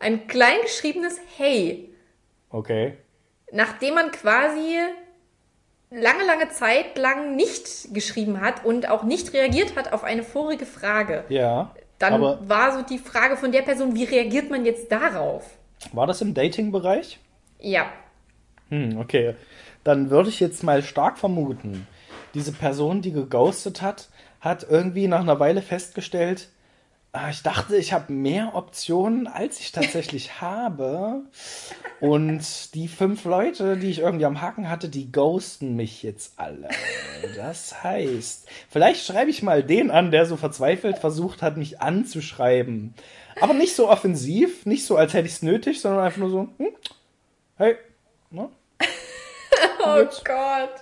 [0.00, 1.90] ein klein geschriebenes Hey.
[2.50, 2.94] Okay.
[3.52, 4.76] Nachdem man quasi
[5.90, 10.66] lange, lange Zeit lang nicht geschrieben hat und auch nicht reagiert hat auf eine vorige
[10.66, 11.24] Frage.
[11.28, 11.74] Ja.
[11.98, 15.58] Dann war so die Frage von der Person, wie reagiert man jetzt darauf?
[15.92, 17.18] War das im Dating-Bereich?
[17.58, 17.86] Ja.
[18.68, 19.34] Hm, okay.
[19.82, 21.86] Dann würde ich jetzt mal stark vermuten,
[22.34, 24.08] diese Person, die geghostet hat,
[24.40, 26.48] hat irgendwie nach einer Weile festgestellt,
[27.30, 31.22] Ich dachte, ich habe mehr Optionen, als ich tatsächlich habe.
[32.00, 36.68] Und die fünf Leute, die ich irgendwie am Haken hatte, die ghosten mich jetzt alle.
[37.36, 42.94] Das heißt, vielleicht schreibe ich mal den an, der so verzweifelt versucht hat, mich anzuschreiben.
[43.40, 46.48] Aber nicht so offensiv, nicht so, als hätte ich es nötig, sondern einfach nur so,
[46.58, 46.68] hm,
[47.56, 47.76] hey,
[48.30, 48.48] ne?
[49.80, 50.74] Oh Gott.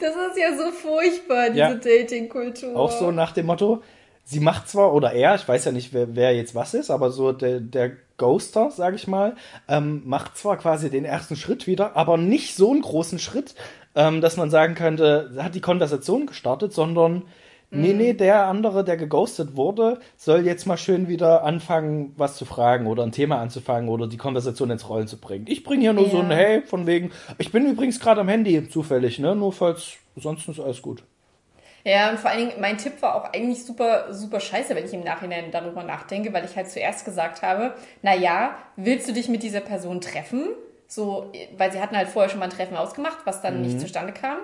[0.00, 1.74] Das ist ja so furchtbar, diese Ja.
[1.74, 2.74] Dating-Kultur.
[2.74, 3.82] Auch so nach dem Motto,
[4.28, 7.10] sie macht zwar, oder er, ich weiß ja nicht, wer, wer jetzt was ist, aber
[7.12, 9.36] so der, der Ghoster, sag ich mal,
[9.68, 13.54] ähm, macht zwar quasi den ersten Schritt wieder, aber nicht so einen großen Schritt,
[13.94, 17.22] ähm, dass man sagen könnte, hat die Konversation gestartet, sondern
[17.70, 22.44] nee, nee, der andere, der geghostet wurde, soll jetzt mal schön wieder anfangen, was zu
[22.46, 25.44] fragen oder ein Thema anzufangen oder die Konversation ins Rollen zu bringen.
[25.48, 26.24] Ich bringe hier nur so Ja.
[26.24, 29.36] ein Hey, von wegen, ich bin übrigens gerade am Handy, zufällig, ne?
[29.36, 31.02] Nur falls, sonst ist alles gut.
[31.86, 34.92] Ja, und vor allen Dingen, mein Tipp war auch eigentlich super, super scheiße, wenn ich
[34.92, 39.28] im Nachhinein darüber nachdenke, weil ich halt zuerst gesagt habe, na ja, willst du dich
[39.28, 40.48] mit dieser Person treffen?
[40.88, 44.12] So, weil sie hatten halt vorher schon mal ein Treffen ausgemacht, was dann nicht zustande
[44.12, 44.38] kam.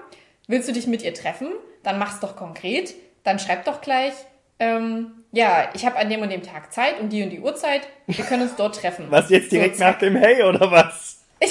[0.47, 1.49] Willst du dich mit ihr treffen?
[1.83, 2.95] Dann mach's doch konkret.
[3.25, 4.13] Dann schreib doch gleich,
[4.61, 7.81] ähm, ja, ich habe an dem und dem Tag Zeit und die und die Uhrzeit.
[8.07, 9.07] Wir können uns dort treffen.
[9.11, 11.25] Was jetzt direkt so, nach dem Hey oder was?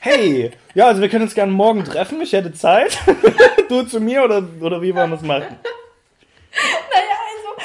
[0.00, 2.98] hey, ja, also wir können uns gerne morgen treffen, ich hätte Zeit.
[3.68, 5.56] du zu mir oder, oder wie wollen wir es machen?
[6.52, 7.62] Naja, also,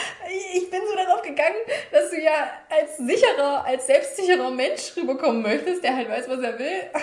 [0.54, 1.56] ich bin so darauf gegangen,
[1.92, 6.60] dass du ja als sicherer, als selbstsicherer Mensch rüberkommen möchtest, der halt weiß, was er
[6.60, 6.82] will.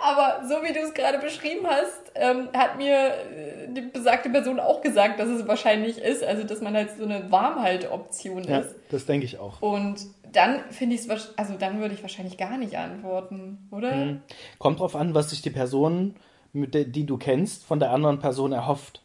[0.00, 4.60] Aber so wie du es gerade beschrieben hast, ähm, hat mir äh, die besagte Person
[4.60, 8.74] auch gesagt, dass es wahrscheinlich ist, also dass man halt so eine Warmhalteoption Ja, ist.
[8.90, 9.60] das denke ich auch.
[9.60, 9.98] Und
[10.32, 14.20] dann finde ich es, also dann würde ich wahrscheinlich gar nicht antworten, oder?
[14.58, 16.16] Kommt drauf an, was sich die Person,
[16.52, 19.02] der, die du kennst, von der anderen Person erhofft.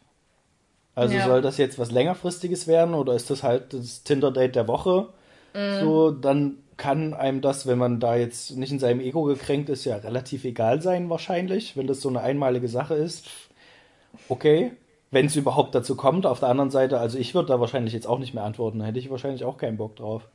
[0.95, 1.26] Also Ja.
[1.26, 5.09] soll das jetzt was längerfristiges werden oder ist das halt das Tinder-Date der Woche?
[5.53, 5.80] Mhm.
[5.80, 9.86] So, dann kann einem das, wenn man da jetzt nicht in seinem Ego gekränkt ist,
[9.86, 13.28] ja relativ egal sein wahrscheinlich, wenn das so eine einmalige Sache ist.
[14.30, 14.74] Okay,
[15.11, 16.26] wenn es überhaupt dazu kommt.
[16.26, 18.86] Auf der anderen Seite, also ich würde da wahrscheinlich jetzt auch nicht mehr antworten, da
[18.86, 20.28] hätte ich wahrscheinlich auch keinen Bock drauf.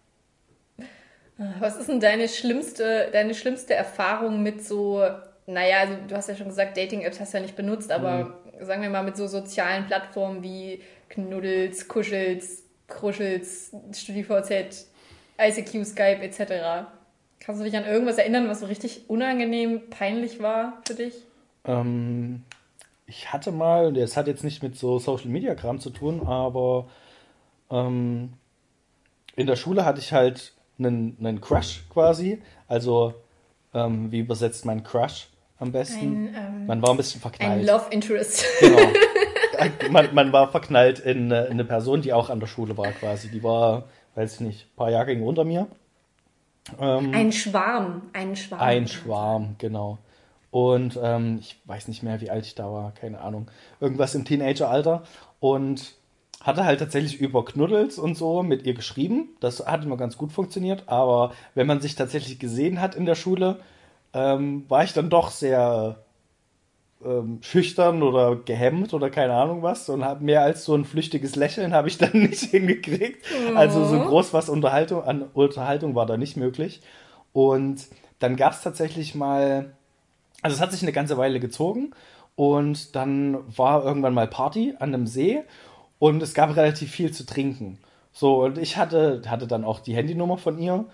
[1.61, 5.03] Was ist denn deine schlimmste, deine schlimmste Erfahrung mit so,
[5.47, 8.83] naja, also du hast ja schon gesagt, Dating-Apps hast du ja nicht benutzt, aber sagen
[8.83, 14.89] wir mal mit so sozialen Plattformen wie Knuddels, Kuschels, Kruschels, StudiVZ,
[15.41, 16.89] ICQ, Skype etc.
[17.39, 21.15] Kannst du dich an irgendwas erinnern, was so richtig unangenehm, peinlich war für dich?
[21.65, 22.43] Ähm,
[23.07, 26.89] ich hatte mal, das hat jetzt nicht mit so Social Media Kram zu tun, aber
[27.71, 28.33] ähm,
[29.37, 32.43] in der Schule hatte ich halt einen, einen Crush quasi.
[32.67, 33.15] Also,
[33.75, 36.29] ähm, wie übersetzt man Crush am besten?
[36.29, 37.67] Ein, ähm, man war ein bisschen Ein verknallt.
[37.67, 38.45] Love Interest.
[38.61, 38.79] Genau.
[39.91, 42.93] man, man war verknallt in, eine- in eine Person, die auch an der Schule war
[42.93, 43.29] quasi.
[43.29, 45.67] Die war, weiß ich nicht, ein paar Jahrgänge unter mir.
[46.79, 48.03] Ähm, Ein Schwarm.
[48.13, 48.61] Ein Schwarm.
[48.61, 49.99] ein Schwarm, genau.
[50.51, 53.51] Und ähm, ich weiß nicht mehr, wie alt ich da war, keine Ahnung.
[53.81, 55.03] Irgendwas im Teenageralter.
[55.41, 55.95] Und
[56.43, 59.31] hatte halt tatsächlich über Knuddels und so mit ihr geschrieben.
[59.41, 60.85] Das hat immer ganz gut funktioniert.
[60.87, 63.61] Aber wenn man sich tatsächlich gesehen hat in der Schule,
[64.13, 66.05] ähm, war ich dann doch sehr
[67.05, 69.89] ähm, schüchtern oder gehemmt oder keine Ahnung was.
[69.89, 73.25] Und hab mehr als so ein flüchtiges Lächeln habe ich dann nicht hingekriegt.
[73.57, 76.83] Also so groß was Unterhaltung, an Unterhaltung war da nicht möglich.
[77.33, 77.89] Und
[78.21, 79.77] dann gab es tatsächlich mal,
[80.43, 81.93] also es hat sich eine ganze Weile gezogen
[82.37, 85.43] und dann war irgendwann mal Party an einem See
[85.99, 87.79] und es gab relativ viel zu trinken.
[88.13, 90.85] So, und ich hatte, hatte dann auch die Handynummer von ihr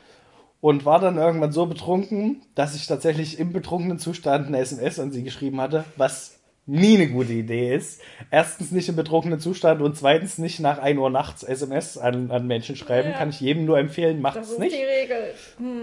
[0.61, 5.13] und war dann irgendwann so betrunken, dass ich tatsächlich im betrunkenen Zustand eine SMS an
[5.13, 8.01] sie geschrieben hatte, was nie eine gute Idee ist.
[8.31, 12.47] Erstens nicht im betrunkenen Zustand und zweitens nicht nach 1 Uhr nachts SMS an, an
[12.47, 13.11] Menschen schreiben.
[13.11, 13.19] Ja.
[13.19, 14.75] Kann ich jedem nur empfehlen, macht Das es ist nicht.
[14.75, 15.35] die Regel.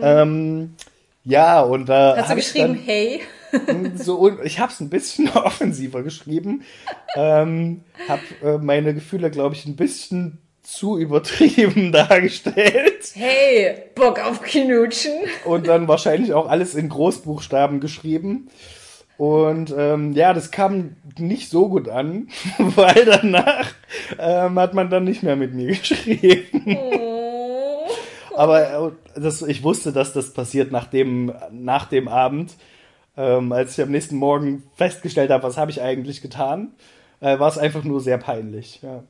[0.01, 0.73] Ähm,
[1.23, 2.15] ja, und da.
[2.17, 3.21] Hast du geschrieben, dann- hey?
[3.95, 6.63] so ich habe es ein bisschen offensiver geschrieben.
[7.15, 14.41] Ähm, habe äh, meine Gefühle, glaube ich, ein bisschen zu übertrieben dargestellt Hey, Bock auf
[14.41, 15.13] Knutschen.
[15.45, 18.49] und dann wahrscheinlich auch alles in Großbuchstaben geschrieben.
[19.17, 23.67] Und ähm, ja, das kam nicht so gut an, weil danach
[24.17, 26.77] ähm, hat man dann nicht mehr mit mir geschrieben.
[26.77, 27.87] Oh.
[28.35, 32.53] Aber äh, das, ich wusste, dass das passiert nach dem, nach dem Abend.
[33.17, 36.73] Ähm, als ich am nächsten Morgen festgestellt habe, was habe ich eigentlich getan,
[37.19, 38.81] äh, war es einfach nur sehr peinlich.
[38.81, 39.03] Ja.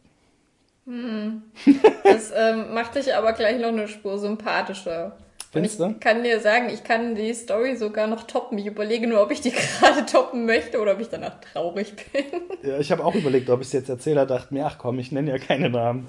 [2.04, 5.18] Das ähm, macht dich aber gleich noch eine Spur sympathischer.
[5.52, 8.58] Findest ich kann dir sagen, ich kann die Story sogar noch toppen.
[8.58, 12.24] Ich überlege nur, ob ich die gerade toppen möchte oder ob ich danach traurig bin.
[12.64, 15.12] Ja, ich habe auch überlegt, ob ich es jetzt erzähle, dachte mir, ach komm, ich
[15.12, 16.08] nenne ja keine Namen.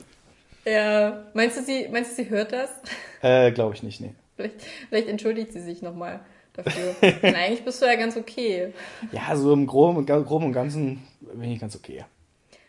[0.64, 2.70] Ja, meinst du, sie, meinst du, sie hört das?
[3.20, 4.14] Äh, glaube ich nicht, nee.
[4.36, 6.20] Vielleicht, vielleicht entschuldigt sie sich nochmal
[6.54, 6.94] dafür.
[7.22, 8.72] Nein, eigentlich bist du ja ganz okay.
[9.10, 12.04] Ja, so im Groben, Groben und Ganzen bin ich ganz okay.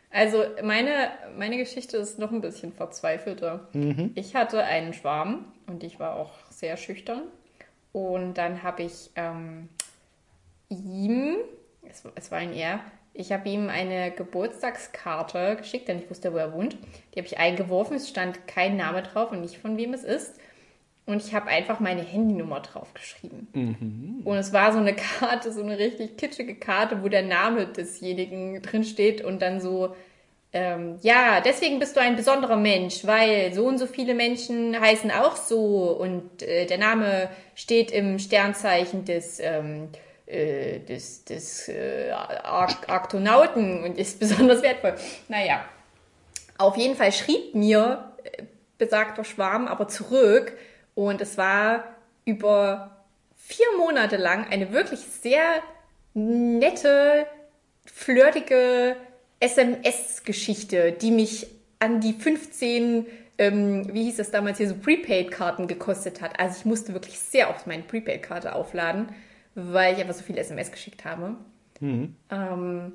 [0.09, 3.67] Also meine, meine Geschichte ist noch ein bisschen verzweifelter.
[4.13, 7.23] Ich hatte einen Schwarm und ich war auch sehr schüchtern.
[7.93, 9.69] Und dann habe ich ähm,
[10.69, 11.37] ihm,
[11.89, 12.79] es, es war ein Er,
[13.13, 16.77] ich habe ihm eine Geburtstagskarte geschickt, denn ich wusste, wo er wohnt.
[17.13, 20.39] Die habe ich eingeworfen, es stand kein Name drauf und nicht von wem es ist.
[21.05, 23.47] Und ich habe einfach meine Handynummer draufgeschrieben.
[24.23, 28.61] Und es war so eine Karte, so eine richtig kitschige Karte, wo der Name desjenigen
[28.61, 29.93] drin steht und dann so,
[30.53, 35.11] ähm, ja, deswegen bist du ein besonderer Mensch, weil so und so viele Menschen heißen
[35.11, 39.89] auch so und äh, der Name steht im Sternzeichen des, ähm,
[40.25, 44.95] äh, des, des äh, Ark Arktonauten und ist besonders wertvoll.
[45.27, 45.65] Naja,
[46.57, 48.43] auf jeden Fall schrieb mir äh,
[48.77, 50.53] besagter Schwarm aber zurück
[50.95, 55.61] und es war über vier Monate lang eine wirklich sehr
[56.13, 57.27] nette,
[57.85, 58.95] flirtige
[59.39, 61.47] SMS-Geschichte, die mich
[61.79, 63.05] an die 15,
[63.37, 66.39] ähm, wie hieß das damals hier, so Prepaid-Karten gekostet hat.
[66.39, 69.09] Also ich musste wirklich sehr oft meine Prepaid-Karte aufladen,
[69.55, 71.35] weil ich einfach so viel SMS geschickt habe.
[72.31, 72.93] Ähm,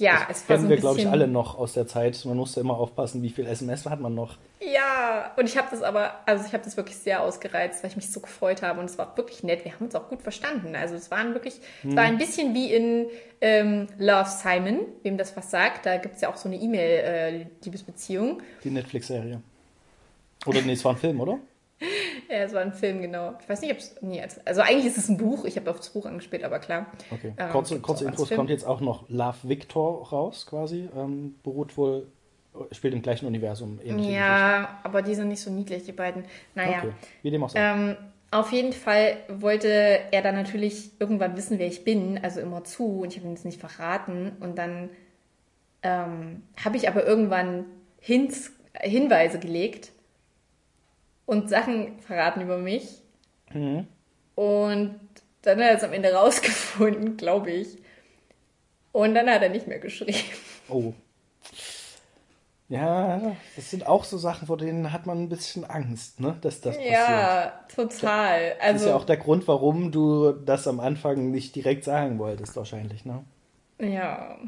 [0.00, 2.24] ja, es war so Kennen wir, glaube ich, alle noch aus der Zeit.
[2.24, 4.38] Man musste immer aufpassen, wie viel SMS hat man noch.
[4.60, 7.96] Ja, und ich habe das aber, also ich habe das wirklich sehr ausgereizt, weil ich
[7.96, 9.64] mich so gefreut habe und es war wirklich nett.
[9.64, 10.74] Wir haben uns auch gut verstanden.
[10.74, 13.06] Also es waren wirklich, es war ein bisschen wie in
[13.40, 15.86] ähm, Love Simon, wem das was sagt.
[15.86, 18.42] Da gibt es ja auch so eine E-Mail-Liebesbeziehung.
[18.64, 19.40] Die Netflix-Serie.
[20.46, 21.38] Oder nee, es war ein Film, oder?
[22.28, 23.34] ja, es war ein Film, genau.
[23.40, 25.44] Ich weiß nicht, ob es, nee, als- also eigentlich ist es ein Buch.
[25.44, 26.86] Ich habe auf das Buch angespielt, aber klar.
[27.10, 27.32] Okay.
[27.38, 30.88] Ähm, kurze gibt's kurze Infos kommt jetzt auch noch Love Victor raus, quasi.
[30.96, 32.06] Ähm, beruht wohl,
[32.72, 33.80] spielt im gleichen Universum.
[33.84, 36.24] Ja, aber die sind nicht so niedlich, die beiden.
[36.54, 36.78] Naja.
[36.78, 36.92] Okay.
[37.22, 37.60] Wie dem auch sei.
[37.60, 37.96] Ähm,
[38.32, 43.00] auf jeden Fall wollte er dann natürlich irgendwann wissen, wer ich bin, also immer zu,
[43.00, 44.32] und ich habe ihm das nicht verraten.
[44.40, 44.90] Und dann
[45.82, 47.64] ähm, habe ich aber irgendwann
[47.98, 49.92] Hints, Hinweise gelegt
[51.26, 53.02] und Sachen verraten über mich.
[53.52, 53.86] Mhm.
[54.34, 55.00] Und
[55.42, 57.78] dann hat er es am Ende rausgefunden, glaube ich.
[58.92, 60.18] Und dann hat er nicht mehr geschrieben.
[60.68, 60.92] Oh.
[62.68, 66.38] Ja, das sind auch so Sachen, vor denen hat man ein bisschen Angst, ne?
[66.40, 66.92] Dass das passiert.
[66.92, 68.56] Ja, total.
[68.60, 72.18] Das ist ja auch Also, der Grund, warum du das am Anfang nicht direkt sagen
[72.20, 73.24] wolltest, wahrscheinlich, ne?
[73.80, 74.38] ja.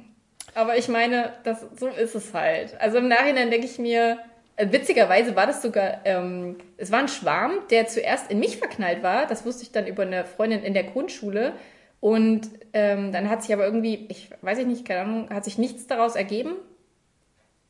[0.54, 2.78] Aber ich meine, das, so ist es halt.
[2.80, 4.18] Also im Nachhinein denke ich mir,
[4.56, 9.26] witzigerweise war das sogar, ähm, es war ein Schwarm, der zuerst in mich verknallt war.
[9.26, 11.54] Das wusste ich dann über eine Freundin in der Grundschule.
[12.00, 15.58] Und ähm, dann hat sich aber irgendwie, ich weiß ich nicht, keine Ahnung, hat sich
[15.58, 16.56] nichts daraus ergeben.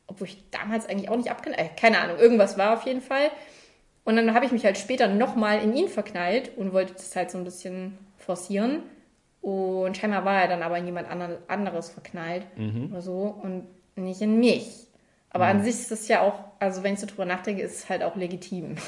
[0.07, 3.29] Obwohl ich damals eigentlich auch nicht abknallt, äh, keine Ahnung, irgendwas war auf jeden Fall.
[4.05, 7.31] Und dann habe ich mich halt später nochmal in ihn verknallt und wollte das halt
[7.31, 8.83] so ein bisschen forcieren.
[9.41, 12.45] Und scheinbar war er dann aber in jemand ander- anderes verknallt
[12.91, 14.87] oder so und nicht in mich.
[15.33, 17.89] Aber an sich ist es ja auch, also wenn ich so drüber nachdenke, ist es
[17.89, 18.75] halt auch legitim.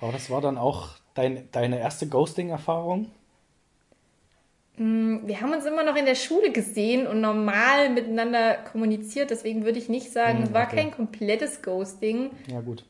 [0.00, 3.10] Aber das war dann auch dein, deine erste Ghosting-Erfahrung?
[4.76, 9.78] Wir haben uns immer noch in der Schule gesehen und normal miteinander kommuniziert, deswegen würde
[9.78, 10.76] ich nicht sagen, Hm, es war okay.
[10.76, 12.30] kein komplettes Ghosting.
[12.46, 12.84] Ja, gut.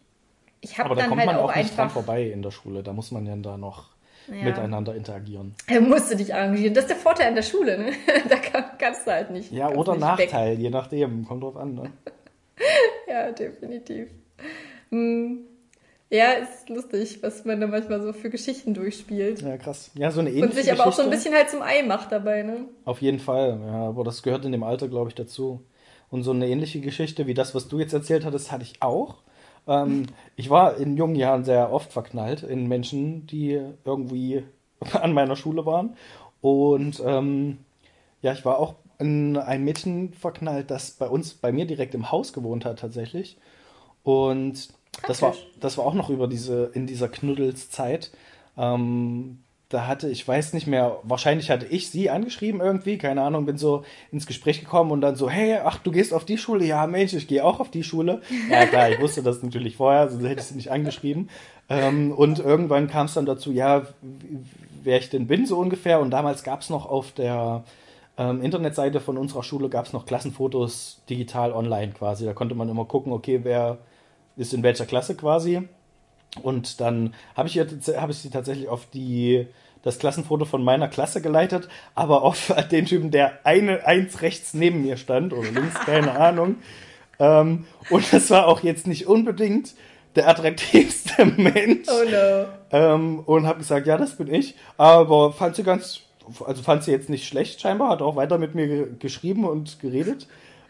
[0.60, 2.42] Ich habe Aber da dann kommt halt man auch auch nicht dran einfach, vorbei in
[2.42, 2.82] der Schule.
[2.82, 3.90] Da muss man ja da noch
[4.28, 4.44] Ja.
[4.44, 5.54] miteinander interagieren.
[5.66, 6.74] er musste dich arrangieren.
[6.74, 7.92] Das ist der Vorteil an der Schule, ne?
[8.28, 9.50] Da kann, kannst du halt nicht.
[9.50, 10.32] Ja, oder nicht weg.
[10.32, 11.26] Nachteil, je nachdem.
[11.26, 11.92] Kommt drauf an, ne?
[13.08, 14.08] Ja, definitiv.
[14.90, 15.40] Hm.
[16.10, 19.42] Ja, ist lustig, was man da manchmal so für Geschichten durchspielt.
[19.42, 19.92] Ja, krass.
[19.94, 22.10] Ja, so eine ähnliche Und sich aber auch so ein bisschen halt zum Ei macht
[22.10, 22.64] dabei, ne?
[22.84, 25.64] Auf jeden Fall, ja, aber das gehört in dem Alter, glaube ich, dazu.
[26.10, 29.22] Und so eine ähnliche Geschichte wie das, was du jetzt erzählt hattest, hatte ich auch.
[29.70, 34.42] Ähm, ich war in jungen Jahren sehr oft verknallt in Menschen, die irgendwie
[34.92, 35.96] an meiner Schule waren.
[36.40, 37.58] Und ähm,
[38.20, 42.10] ja, ich war auch in ein Mädchen verknallt, das bei uns, bei mir direkt im
[42.10, 43.38] Haus gewohnt hat tatsächlich.
[44.02, 44.68] Und
[45.06, 48.10] das war, das war auch noch über diese, in dieser Knuddelszeit.
[48.58, 49.38] Ähm,
[49.70, 53.56] da hatte, ich weiß nicht mehr, wahrscheinlich hatte ich sie angeschrieben irgendwie, keine Ahnung, bin
[53.56, 56.64] so ins Gespräch gekommen und dann so, hey, ach, du gehst auf die Schule?
[56.64, 58.20] Ja, Mensch, ich gehe auch auf die Schule.
[58.50, 61.30] Ja, klar, ich wusste das natürlich vorher, sonst hätte ich sie nicht angeschrieben.
[61.68, 63.86] Ähm, und irgendwann kam es dann dazu, ja,
[64.82, 66.00] wer ich denn bin, so ungefähr.
[66.00, 67.62] Und damals gab es noch auf der
[68.18, 72.24] ähm, Internetseite von unserer Schule gab es noch Klassenfotos digital online quasi.
[72.24, 73.78] Da konnte man immer gucken, okay, wer
[74.36, 75.68] ist in welcher Klasse quasi.
[76.42, 79.46] Und dann habe ich, hab ich sie tatsächlich auf die
[79.82, 84.82] das Klassenfoto von meiner Klasse geleitet, aber auf den Typen, der eine eins rechts neben
[84.82, 86.56] mir stand oder links, keine Ahnung.
[87.18, 89.74] Ähm, und das war auch jetzt nicht unbedingt
[90.16, 91.88] der attraktivste Mensch.
[91.88, 92.46] Oh no.
[92.72, 94.56] Ähm, und habe gesagt, ja, das bin ich.
[94.76, 96.00] Aber fand sie ganz,
[96.44, 100.26] also fand sie jetzt nicht schlecht scheinbar, hat auch weiter mit mir geschrieben und geredet.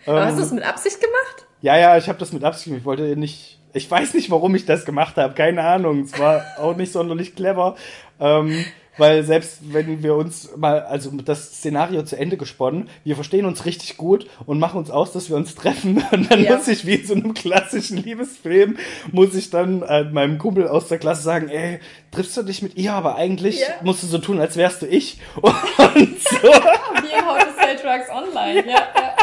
[0.06, 1.46] Aber hast du es mit Absicht gemacht?
[1.62, 2.74] Ja, ja, ich habe das mit Absicht.
[2.74, 6.02] Ich wollte nicht, ich weiß nicht, warum ich das gemacht habe, keine Ahnung.
[6.02, 7.76] Es war auch nicht sonderlich clever.
[8.18, 8.64] Ähm,
[9.00, 13.64] weil selbst wenn wir uns mal, also das Szenario zu Ende gesponnen, wir verstehen uns
[13.64, 16.56] richtig gut und machen uns aus, dass wir uns treffen und dann ja.
[16.56, 18.76] muss ich wie in so einem klassischen Liebesfilm,
[19.10, 22.76] muss ich dann äh, meinem Kumpel aus der Klasse sagen, ey, triffst du dich mit
[22.76, 23.68] ihr, aber eigentlich ja.
[23.82, 26.36] musst du so tun, als wärst du ich und so.
[26.42, 28.74] wie in How to Sell Drugs Online, ja.
[28.74, 29.14] ja.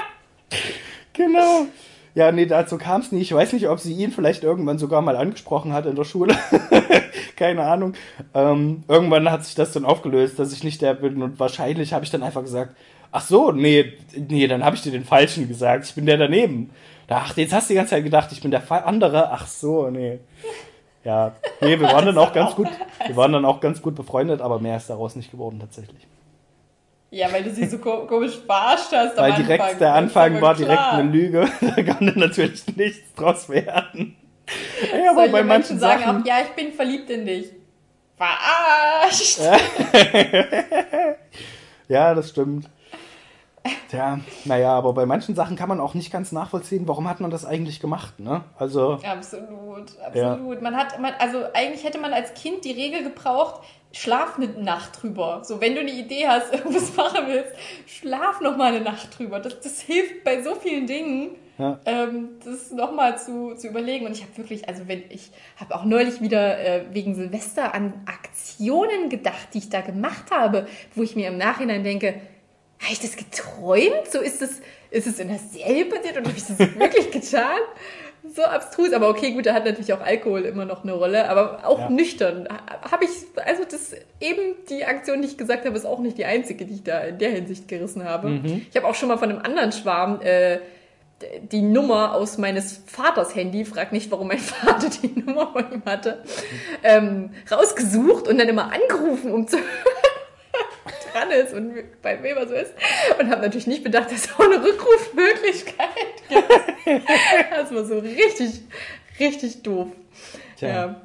[1.13, 1.67] Genau.
[2.17, 3.21] Ja, nee, dazu kam es nie.
[3.21, 6.35] Ich weiß nicht, ob sie ihn vielleicht irgendwann sogar mal angesprochen hat in der Schule.
[7.35, 7.93] Keine Ahnung.
[8.33, 12.05] Ähm, irgendwann hat sich das dann aufgelöst, dass ich nicht der bin und wahrscheinlich habe
[12.05, 12.75] ich dann einfach gesagt,
[13.11, 15.85] ach so, nee, nee, dann habe ich dir den Falschen gesagt.
[15.85, 16.71] Ich bin der daneben.
[17.07, 19.29] Ach, jetzt hast du die ganze Zeit gedacht, ich bin der andere.
[19.31, 20.17] Ach so, nee.
[21.03, 22.67] Ja, nee, wir waren dann auch ganz gut,
[23.05, 26.07] wir waren dann auch ganz gut befreundet, aber mehr ist daraus nicht geworden tatsächlich.
[27.17, 29.17] Ja, weil du sie so komisch verarscht hast.
[29.17, 29.79] Weil direkt Anfang.
[29.79, 30.93] der Anfang war direkt klar.
[30.93, 31.49] eine Lüge.
[31.61, 34.15] da kann dann natürlich nichts draus werden.
[34.93, 36.21] Ja, aber bei manchen sagen Sachen...
[36.21, 37.47] auch, ja, ich bin verliebt in dich.
[38.17, 39.39] Verarscht!
[41.87, 42.69] ja, das stimmt.
[43.89, 47.31] Tja, naja, aber bei manchen Sachen kann man auch nicht ganz nachvollziehen, warum hat man
[47.31, 48.43] das eigentlich gemacht, ne?
[48.57, 48.99] Also.
[49.03, 50.55] Absolut, absolut.
[50.55, 50.61] Ja.
[50.61, 53.61] Man hat, man, also eigentlich hätte man als Kind die Regel gebraucht,
[53.91, 55.41] schlaf eine Nacht drüber.
[55.43, 57.51] So, wenn du eine Idee hast, irgendwas machen willst,
[57.87, 59.39] schlaf noch mal eine Nacht drüber.
[59.39, 61.79] Das, das hilft bei so vielen Dingen, ja.
[61.85, 64.05] ähm, das nochmal zu, zu überlegen.
[64.05, 67.93] Und ich habe wirklich, also wenn ich habe auch neulich wieder äh, wegen Silvester an
[68.05, 72.15] Aktionen gedacht, die ich da gemacht habe, wo ich mir im Nachhinein denke,
[72.79, 74.11] habe ich das geträumt?
[74.11, 74.61] So ist es,
[74.91, 77.59] ist es in der Serie passiert oder habe ich das wirklich getan?
[78.35, 81.65] So abstrus, aber okay, gut, da hat natürlich auch Alkohol immer noch eine Rolle, aber
[81.65, 81.89] auch ja.
[81.89, 82.47] nüchtern.
[82.89, 83.11] Habe ich,
[83.45, 86.75] also das eben die Aktion, die ich gesagt habe, ist auch nicht die einzige, die
[86.75, 88.29] ich da in der Hinsicht gerissen habe.
[88.29, 88.65] Mhm.
[88.69, 90.59] Ich habe auch schon mal von einem anderen Schwarm äh,
[91.51, 95.81] die Nummer aus meines Vaters Handy, frag nicht, warum mein Vater die Nummer von ihm
[95.85, 96.23] hatte,
[96.83, 100.06] ähm, rausgesucht und dann immer angerufen, um zu hören,
[101.17, 102.73] dran ist und bei Weber so ist.
[103.19, 105.87] Und habe natürlich nicht bedacht, dass es auch eine Rückrufmöglichkeit
[106.29, 107.03] gibt.
[107.51, 108.61] Das war so richtig,
[109.19, 109.87] richtig doof.
[110.57, 110.69] Tja.
[110.69, 111.01] Ja.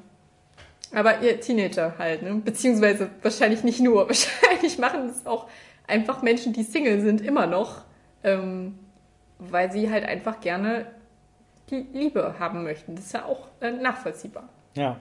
[0.94, 2.34] Aber ihr Teenager halt, ne?
[2.44, 4.08] Beziehungsweise wahrscheinlich nicht nur.
[4.08, 5.46] Wahrscheinlich machen das auch
[5.86, 7.82] einfach Menschen, die Single sind, immer noch,
[8.22, 8.78] ähm,
[9.38, 10.86] weil sie halt einfach gerne
[11.70, 12.94] die Liebe haben möchten.
[12.94, 14.48] Das ist ja auch äh, nachvollziehbar.
[14.74, 14.98] Ja.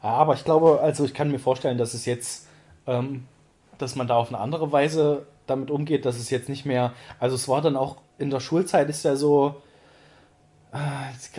[0.00, 2.48] Aber ich glaube, also ich kann mir vorstellen, dass es jetzt
[2.86, 3.26] ähm,
[3.78, 7.34] dass man da auf eine andere Weise damit umgeht, dass es jetzt nicht mehr, also
[7.34, 9.56] es war dann auch in der Schulzeit ist ja so,
[10.72, 10.78] äh,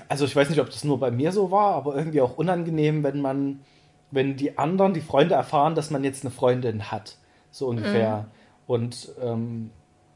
[0.07, 3.03] also ich weiß nicht, ob das nur bei mir so war, aber irgendwie auch unangenehm,
[3.03, 3.59] wenn man,
[4.11, 7.17] wenn die anderen, die Freunde erfahren, dass man jetzt eine Freundin hat,
[7.51, 8.19] so ungefähr.
[8.19, 8.25] Mhm.
[8.67, 9.69] Und ähm,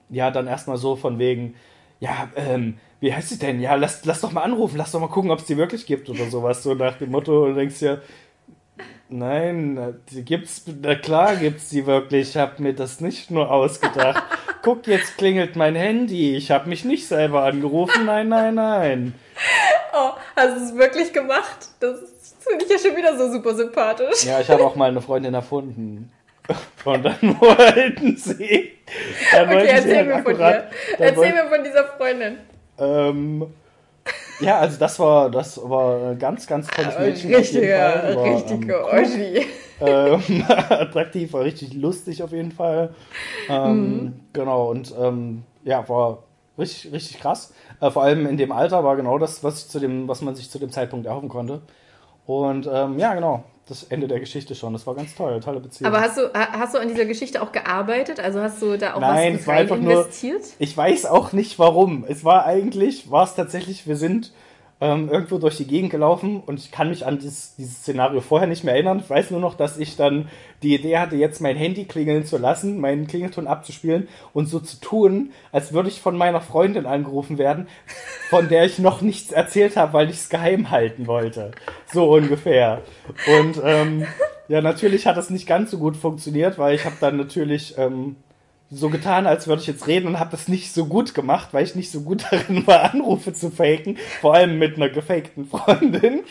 [0.10, 1.56] ja, dann erstmal so von wegen,
[2.00, 3.60] ja, ähm, wie heißt sie denn?
[3.60, 6.10] Ja, lass, lass doch mal anrufen, lass doch mal gucken, ob es die wirklich gibt
[6.10, 8.02] oder sowas, so nach dem Motto, und denkst dir,
[9.10, 12.30] Nein, die gibt's, na klar gibt's die wirklich.
[12.30, 14.24] Ich habe mir das nicht nur ausgedacht.
[14.62, 16.36] Guck, jetzt klingelt mein Handy.
[16.36, 18.06] Ich habe mich nicht selber angerufen.
[18.06, 19.14] Nein, nein, nein.
[19.94, 21.70] Oh, hast du es wirklich gemacht?
[21.80, 22.00] Das
[22.40, 24.24] finde ich ja schon wieder so super sympathisch.
[24.24, 26.12] Ja, ich habe auch mal eine Freundin erfunden.
[26.86, 28.72] Und dann wollten sie.
[29.32, 31.06] Dann okay, erzähl halt mir akkurat, von dir.
[31.06, 32.38] Erzähl mir von dieser Freundin.
[32.80, 33.54] Ähm,
[34.42, 37.36] ja, also das war, das war ein ganz, ganz tolles Mädchen.
[37.36, 39.46] Richtiger, war, richtige ähm.
[39.80, 40.22] Ähm,
[40.70, 42.94] attraktiv, war richtig lustig auf jeden Fall.
[43.50, 44.20] Ähm, mhm.
[44.34, 46.24] Genau, und ähm, ja, war
[46.58, 47.54] richtig, richtig krass.
[47.80, 50.36] Äh, vor allem in dem Alter war genau das, was, ich zu dem, was man
[50.36, 51.62] sich zu dem Zeitpunkt erhoffen konnte.
[52.26, 54.74] Und ähm, ja, genau, das Ende der Geschichte schon.
[54.74, 55.92] Das war ganz toll, tolle Beziehung.
[55.92, 58.20] Aber hast du, hast du an dieser Geschichte auch gearbeitet?
[58.20, 60.42] Also hast du da auch Nein, was es war einfach investiert?
[60.42, 62.06] Nur, ich weiß auch nicht warum.
[62.08, 64.32] Es war eigentlich, war es tatsächlich, wir sind
[64.82, 68.48] ähm, irgendwo durch die Gegend gelaufen und ich kann mich an dieses, dieses Szenario vorher
[68.48, 69.00] nicht mehr erinnern.
[69.00, 70.28] Ich weiß nur noch, dass ich dann
[70.64, 74.82] die Idee hatte, jetzt mein Handy klingeln zu lassen, meinen Klingelton abzuspielen und so zu
[74.82, 77.68] tun, als würde ich von meiner Freundin angerufen werden,
[78.30, 81.52] von der ich noch nichts erzählt habe, weil ich es geheim halten wollte.
[81.94, 82.82] So ungefähr.
[83.40, 84.08] Und ähm,
[84.48, 88.16] ja, natürlich hat das nicht ganz so gut funktioniert, weil ich habe dann natürlich ähm,
[88.72, 91.66] so getan, als würde ich jetzt reden und habe das nicht so gut gemacht, weil
[91.66, 96.24] ich nicht so gut darin war, Anrufe zu faken, vor allem mit einer gefakten Freundin.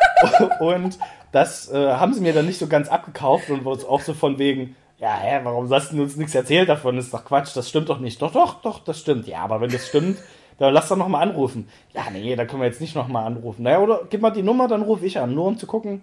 [0.60, 0.98] und
[1.32, 4.38] das äh, haben sie mir dann nicht so ganz abgekauft und wurde auch so von
[4.38, 6.96] wegen, ja, hä, warum hast du uns nichts erzählt davon?
[6.96, 8.22] Ist doch Quatsch, das stimmt doch nicht.
[8.22, 9.26] Doch, doch, doch, das stimmt.
[9.26, 10.18] Ja, aber wenn das stimmt,
[10.58, 11.68] dann lass doch nochmal anrufen.
[11.92, 13.64] Ja, nee, da können wir jetzt nicht nochmal anrufen.
[13.64, 16.02] Naja, oder gib mal die Nummer, dann rufe ich an, nur um zu gucken,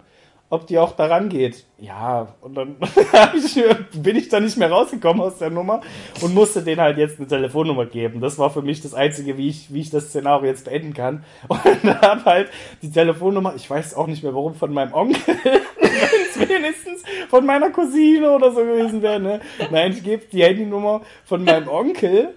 [0.50, 1.64] ob die auch daran geht.
[1.78, 2.76] Ja, und dann
[3.94, 5.80] bin ich da nicht mehr rausgekommen aus der Nummer
[6.20, 8.20] und musste denen halt jetzt eine Telefonnummer geben.
[8.20, 11.24] Das war für mich das Einzige, wie ich, wie ich das Szenario jetzt beenden kann.
[11.46, 12.48] Und dann habe halt
[12.82, 15.36] die Telefonnummer, ich weiß auch nicht mehr warum, von meinem Onkel,
[16.36, 19.20] wenigstens von meiner Cousine oder so gewesen wäre.
[19.20, 19.40] Ne?
[19.70, 22.34] Nein, ich gebe die Handynummer von meinem Onkel.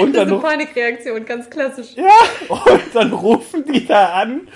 [0.00, 1.96] Und Das dann, ist eine Panikreaktion, ganz klassisch.
[1.96, 2.08] ja,
[2.48, 4.48] und dann rufen die da an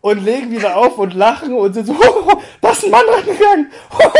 [0.00, 3.70] und legen wieder auf und lachen und sind so, oh, da ist ein Mann rangegangen.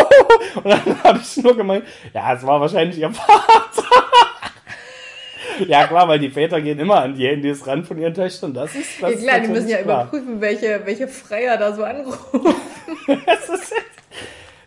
[0.57, 3.85] und dann habe ich nur gemeint, ja, es war wahrscheinlich ihr Vater.
[5.67, 8.55] ja, klar, weil die Väter gehen immer an die Handys ran von ihren Töchtern.
[8.55, 10.03] Das ist, das Ja, klar, die müssen ja klar.
[10.03, 12.55] überprüfen, welche, welche Freier da so anrufen.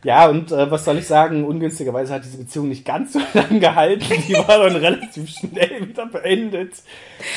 [0.04, 3.60] Ja, und äh, was soll ich sagen, ungünstigerweise hat diese Beziehung nicht ganz so lange
[3.60, 4.04] gehalten.
[4.28, 6.74] Die war dann relativ schnell wieder beendet.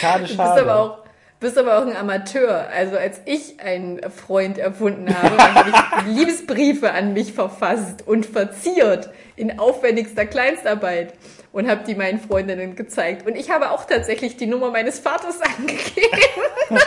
[0.00, 0.62] Schade, Du bist schade.
[0.62, 1.03] aber auch
[1.40, 2.68] bist aber auch ein Amateur.
[2.68, 9.10] Also als ich einen Freund erfunden habe, habe ich Liebesbriefe an mich verfasst und verziert
[9.36, 11.14] in aufwendigster Kleinstarbeit
[11.52, 13.26] und habe die meinen Freundinnen gezeigt.
[13.26, 16.80] Und ich habe auch tatsächlich die Nummer meines Vaters angegeben.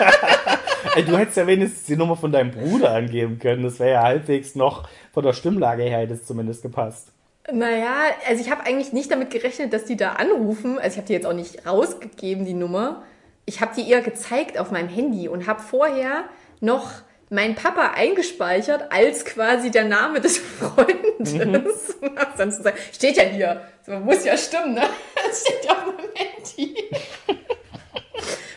[0.96, 3.64] Ey, du hättest ja wenigstens die Nummer von deinem Bruder angeben können.
[3.64, 7.10] Das wäre ja halbwegs noch von der Stimmlage her hätte es zumindest gepasst.
[7.52, 7.96] Naja,
[8.28, 10.78] also ich habe eigentlich nicht damit gerechnet, dass die da anrufen.
[10.78, 13.04] Also ich habe die jetzt auch nicht rausgegeben, die Nummer.
[13.50, 16.26] Ich habe die ihr gezeigt auf meinem Handy und habe vorher
[16.60, 16.92] noch
[17.30, 21.96] meinen Papa eingespeichert als quasi der Name des Freundes.
[22.02, 23.62] Und hab dann so gesagt, steht ja hier.
[23.86, 24.82] So, muss ja stimmen, ne?
[25.28, 26.76] Das steht ja auf meinem Handy.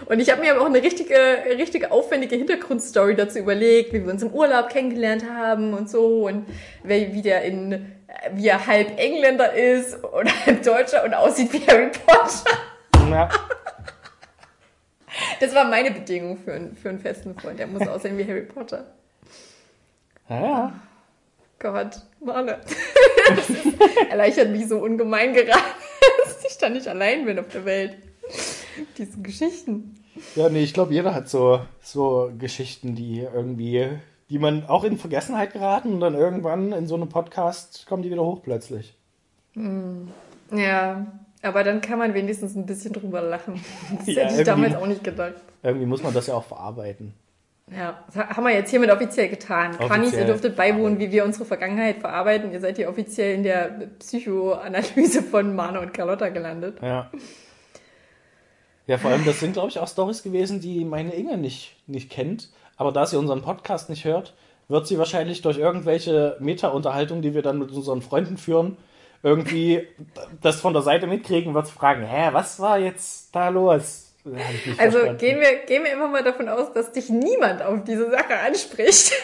[0.07, 1.15] Und ich habe mir aber auch eine richtige,
[1.57, 6.47] richtige aufwendige Hintergrundstory dazu überlegt, wie wir uns im Urlaub kennengelernt haben und so und
[6.83, 7.93] wie, wie der in,
[8.33, 12.51] wie er halb Engländer ist oder halb Deutscher und aussieht wie Harry Potter.
[13.09, 13.29] Ja,
[15.41, 17.59] Das war meine Bedingung für, einen- für einen festen Freund.
[17.59, 18.87] Der muss aussehen wie Harry Potter.
[20.29, 20.73] ja, ja.
[21.59, 22.01] Gott.
[22.21, 23.67] Das ist,
[24.11, 25.51] erleichtert mich so ungemein gerade,
[26.25, 27.97] dass ich da nicht allein bin auf der Welt.
[28.97, 29.97] Diese Geschichten.
[30.37, 33.89] Ja, nee, ich glaube, jeder hat so, so Geschichten, die irgendwie,
[34.31, 38.11] die man auch in Vergessenheit geraten und dann irgendwann in so einem Podcast kommen die
[38.11, 38.95] wieder hoch plötzlich.
[40.53, 41.07] Ja,
[41.43, 43.55] aber dann kann man wenigstens ein bisschen drüber lachen.
[43.99, 45.35] Das Ja, hätte ich damals auch nicht gedacht.
[45.63, 47.15] Irgendwie muss man das ja auch verarbeiten.
[47.75, 49.79] Ja, das haben wir jetzt hiermit offiziell getan.
[49.79, 52.51] Quanis, ihr dürftet beiwohnen, wie wir unsere Vergangenheit verarbeiten.
[52.51, 56.79] Ihr seid hier offiziell in der Psychoanalyse von Mana und Carlotta gelandet.
[56.83, 57.11] Ja.
[58.89, 62.11] Ja, vor allem, das sind, glaube ich, auch Stories gewesen, die meine Inge nicht, nicht
[62.11, 62.49] kennt.
[62.77, 64.35] Aber da sie unseren Podcast nicht hört,
[64.67, 68.77] wird sie wahrscheinlich durch irgendwelche Meta-Unterhaltungen, die wir dann mit unseren Freunden führen,
[69.23, 69.87] irgendwie
[70.43, 74.07] das von der Seite mitkriegen wird fragen, hä, was war jetzt da los?
[74.79, 75.19] Also verstanden.
[75.19, 79.13] gehen wir, gehen wir einfach mal davon aus, dass dich niemand auf diese Sache anspricht.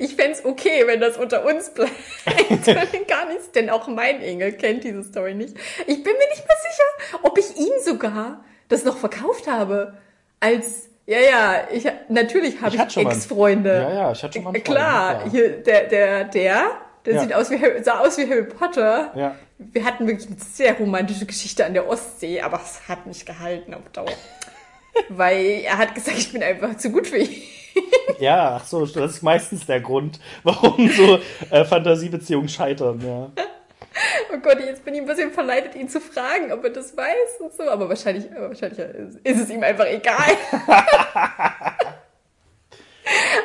[0.00, 1.92] Ich fänd's okay, wenn das unter uns bleibt
[3.08, 5.56] gar nichts, denn auch mein Engel kennt diese Story nicht.
[5.86, 9.96] Ich bin mir nicht mehr sicher, ob ich ihm sogar das noch verkauft habe.
[10.40, 13.72] Als, ja, ja, ich, natürlich habe Ich ich, Ex-Freunde.
[13.72, 15.30] Ja, ja, ich hatte schon mal einen Äh, Klar, Freund, ja.
[15.30, 16.70] hier, der, der, der,
[17.08, 17.22] der Ja.
[17.22, 19.10] sieht aus wie, sah aus wie Harry Potter.
[19.16, 19.34] Ja.
[19.58, 23.74] Wir hatten wirklich eine sehr romantische Geschichte an der Ostsee, aber es hat nicht gehalten
[23.74, 24.12] auf Dauer.
[25.08, 27.30] Weil er hat gesagt, ich bin einfach zu gut für ihn.
[28.18, 31.20] Ja, ach so, das ist meistens der Grund, warum so
[31.52, 33.30] äh, Fantasiebeziehungen scheitern, ja.
[34.34, 37.40] Oh Gott, jetzt bin ich ein bisschen verleitet, ihn zu fragen, ob er das weiß
[37.40, 37.68] und so.
[37.70, 38.78] Aber wahrscheinlich, aber wahrscheinlich
[39.24, 40.36] ist es ihm einfach egal.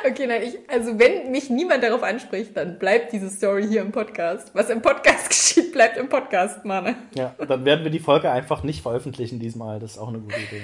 [0.06, 3.92] Okay, nein, ich, also wenn mich niemand darauf anspricht, dann bleibt diese Story hier im
[3.92, 4.52] Podcast.
[4.54, 6.96] Was im Podcast geschieht, bleibt im Podcast, Mann.
[7.16, 9.80] Ja, dann werden wir die Folge einfach nicht veröffentlichen diesmal.
[9.80, 10.62] Das ist auch eine gute Idee.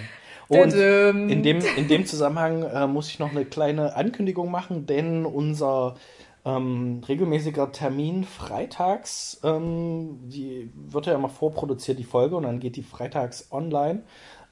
[0.50, 5.26] Und in dem, in dem Zusammenhang äh, muss ich noch eine kleine Ankündigung machen, denn
[5.26, 5.96] unser
[6.44, 12.76] ähm, regelmäßiger Termin freitags, ähm, die wird ja immer vorproduziert, die Folge, und dann geht
[12.76, 14.02] die freitags online.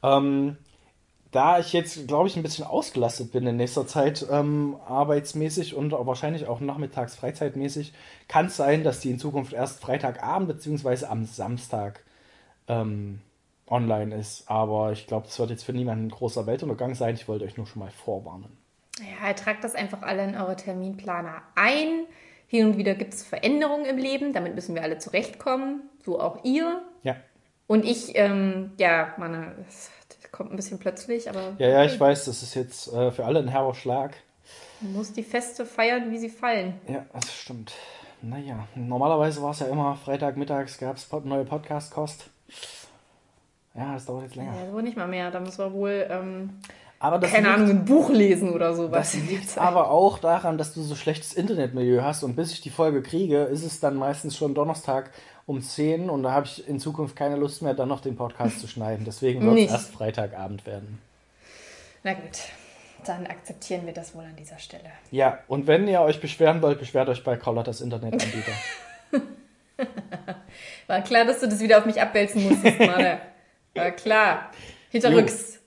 [0.03, 0.57] Ähm,
[1.37, 5.93] da ich jetzt, glaube ich, ein bisschen ausgelastet bin in nächster Zeit, ähm, arbeitsmäßig und
[5.93, 7.93] auch wahrscheinlich auch nachmittags freizeitmäßig,
[8.27, 12.03] kann es sein, dass die in Zukunft erst Freitagabend beziehungsweise am Samstag
[12.67, 13.21] ähm,
[13.67, 14.49] online ist.
[14.49, 17.13] Aber ich glaube, das wird jetzt für niemanden ein großer Weltuntergang sein.
[17.13, 18.57] Ich wollte euch nur schon mal vorwarnen.
[18.99, 22.07] Ja, tragt das einfach alle in eure Terminplaner ein.
[22.47, 26.43] Hin und wieder gibt es Veränderungen im Leben, damit müssen wir alle zurechtkommen, so auch
[26.43, 26.81] ihr.
[27.03, 27.15] Ja.
[27.67, 29.53] Und ich, ähm, ja, meine,
[30.31, 31.53] kommt ein bisschen plötzlich, aber.
[31.57, 34.15] Ja, ja, ich weiß, das ist jetzt äh, für alle ein herber Schlag.
[34.81, 36.79] Man muss die Feste feiern, wie sie fallen.
[36.87, 37.73] Ja, das stimmt.
[38.21, 42.29] Naja, normalerweise war es ja immer Freitagmittags gab es neue Podcast-Kost.
[43.75, 44.53] Ja, das dauert jetzt länger.
[44.55, 45.29] Ja, so nicht mal mehr.
[45.31, 46.49] Da müssen wir wohl, ähm,
[46.99, 49.11] Aber das keine liegt- Ahnung, ein Buch lesen oder sowas.
[49.11, 52.71] Das liegt aber auch daran, dass du so schlechtes Internetmilieu hast und bis ich die
[52.71, 55.11] Folge kriege, ist es dann meistens schon Donnerstag
[55.47, 58.59] um 10 und da habe ich in Zukunft keine Lust mehr, dann noch den Podcast
[58.59, 59.05] zu schneiden.
[59.05, 61.01] Deswegen wird es erst Freitagabend werden.
[62.03, 62.39] Na gut,
[63.05, 64.91] dann akzeptieren wir das wohl an dieser Stelle.
[65.09, 68.51] Ja, und wenn ihr euch beschweren wollt, beschwert euch bei Carlottas Internetanbieter.
[70.87, 73.19] War klar, dass du das wieder auf mich abwälzen musstest, Mann.
[73.73, 74.51] War klar.
[74.89, 75.59] Hinterrücks.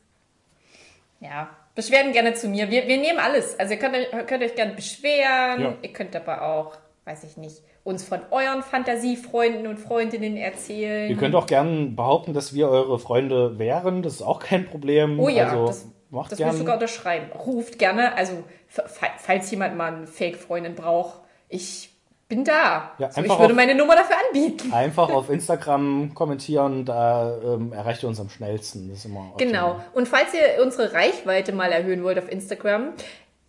[1.21, 2.71] Ja, Beschwerden gerne zu mir.
[2.71, 3.59] Wir, wir nehmen alles.
[3.59, 5.61] Also ihr könnt, euch- könnt euch gerne beschweren.
[5.63, 5.75] Ja.
[5.83, 11.09] Ihr könnt aber auch, weiß ich nicht, uns von euren Fantasiefreunden und Freundinnen erzählen.
[11.11, 14.03] ihr könnt auch gern behaupten, dass wir eure Freunde wären.
[14.03, 15.19] Das ist auch kein Problem.
[15.19, 16.57] Oh ja, also, das, macht das ich gern.
[16.57, 17.27] sogar unterschreiben.
[17.33, 18.33] Ruft gerne, also
[18.69, 21.91] fa- fa- falls jemand mal eine Fake-Freundin braucht, ich
[22.29, 22.93] bin da.
[22.99, 24.73] Ja, so, ich einfach würde auf- meine Nummer dafür anbieten.
[24.73, 28.89] Einfach auf Instagram kommentieren, da ähm, erreicht ihr uns am schnellsten.
[28.89, 29.53] Das ist immer optimal.
[29.53, 29.81] Genau.
[29.95, 32.91] Und falls ihr unsere Reichweite mal erhöhen wollt auf Instagram,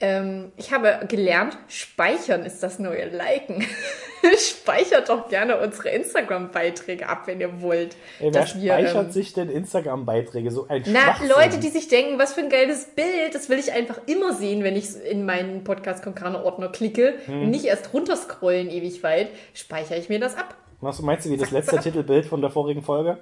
[0.01, 3.65] ähm, ich habe gelernt, speichern ist das neue Liken.
[4.37, 7.95] Speichert doch gerne unsere Instagram-Beiträge ab, wenn ihr wollt.
[8.19, 10.51] Ey, wer dass wir, speichert ähm, sich denn Instagram-Beiträge?
[10.51, 11.15] So ein Na.
[11.27, 14.63] Leute, die sich denken, was für ein geiles Bild, das will ich einfach immer sehen,
[14.63, 17.41] wenn ich in meinen Podcast Konkane Ordner klicke Hm.
[17.43, 20.55] und nicht erst runterscrollen ewig weit, speichere ich mir das ab.
[20.81, 23.17] Was meinst du, wie das letzte Titelbild von der vorigen Folge?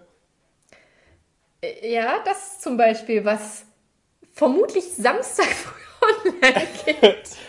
[1.62, 3.64] Äh, Ja, das zum Beispiel, was
[4.34, 5.80] vermutlich Samstag früh.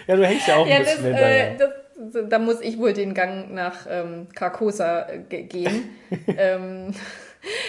[0.07, 1.53] Ja, du hängst ja auch ein Ja, bisschen das, hinterher.
[1.53, 5.91] äh, das, da muss ich wohl den Gang nach ähm, Carcosa äh, ge- gehen.
[6.37, 6.95] ähm,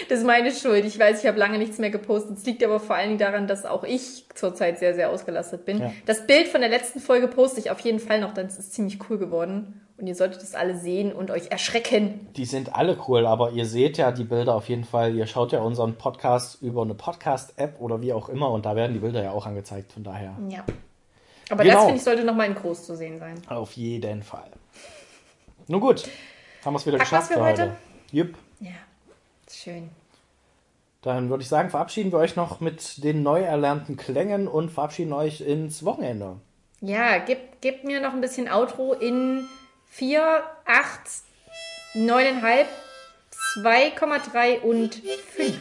[0.08, 0.84] das ist meine Schuld.
[0.84, 2.38] Ich weiß, ich habe lange nichts mehr gepostet.
[2.38, 5.80] Es liegt aber vor allen Dingen daran, dass auch ich zurzeit sehr, sehr ausgelastet bin.
[5.80, 5.92] Ja.
[6.06, 8.98] Das Bild von der letzten Folge poste ich auf jeden Fall noch, das ist ziemlich
[9.08, 9.78] cool geworden.
[9.98, 12.26] Und ihr solltet es alle sehen und euch erschrecken.
[12.36, 15.14] Die sind alle cool, aber ihr seht ja die Bilder auf jeden Fall.
[15.14, 18.94] Ihr schaut ja unseren Podcast über eine Podcast-App oder wie auch immer und da werden
[18.94, 19.92] die Bilder ja auch angezeigt.
[19.92, 20.64] Von daher Ja.
[21.50, 21.74] Aber Genau.
[21.74, 23.34] das, finde ich, sollte noch mal in groß zu sehen sein.
[23.48, 24.50] auf jeden Fall.
[25.68, 26.04] Nun gut,
[26.64, 27.76] haben wir es wieder Packen geschafft für heute?
[28.10, 28.30] Jupp.
[28.32, 28.36] Ja,
[29.56, 29.90] schön.
[31.02, 35.12] Dann würde ich sagen, verabschieden wir euch noch mit den neu erlernten Klängen und verabschieden
[35.12, 36.36] euch ins Wochenende.
[36.80, 39.48] Ja, gib, gib mir noch ein bisschen Outro in
[39.90, 41.00] 4, 8,
[41.94, 42.66] 9,5,
[43.62, 45.58] 2,3 und 5.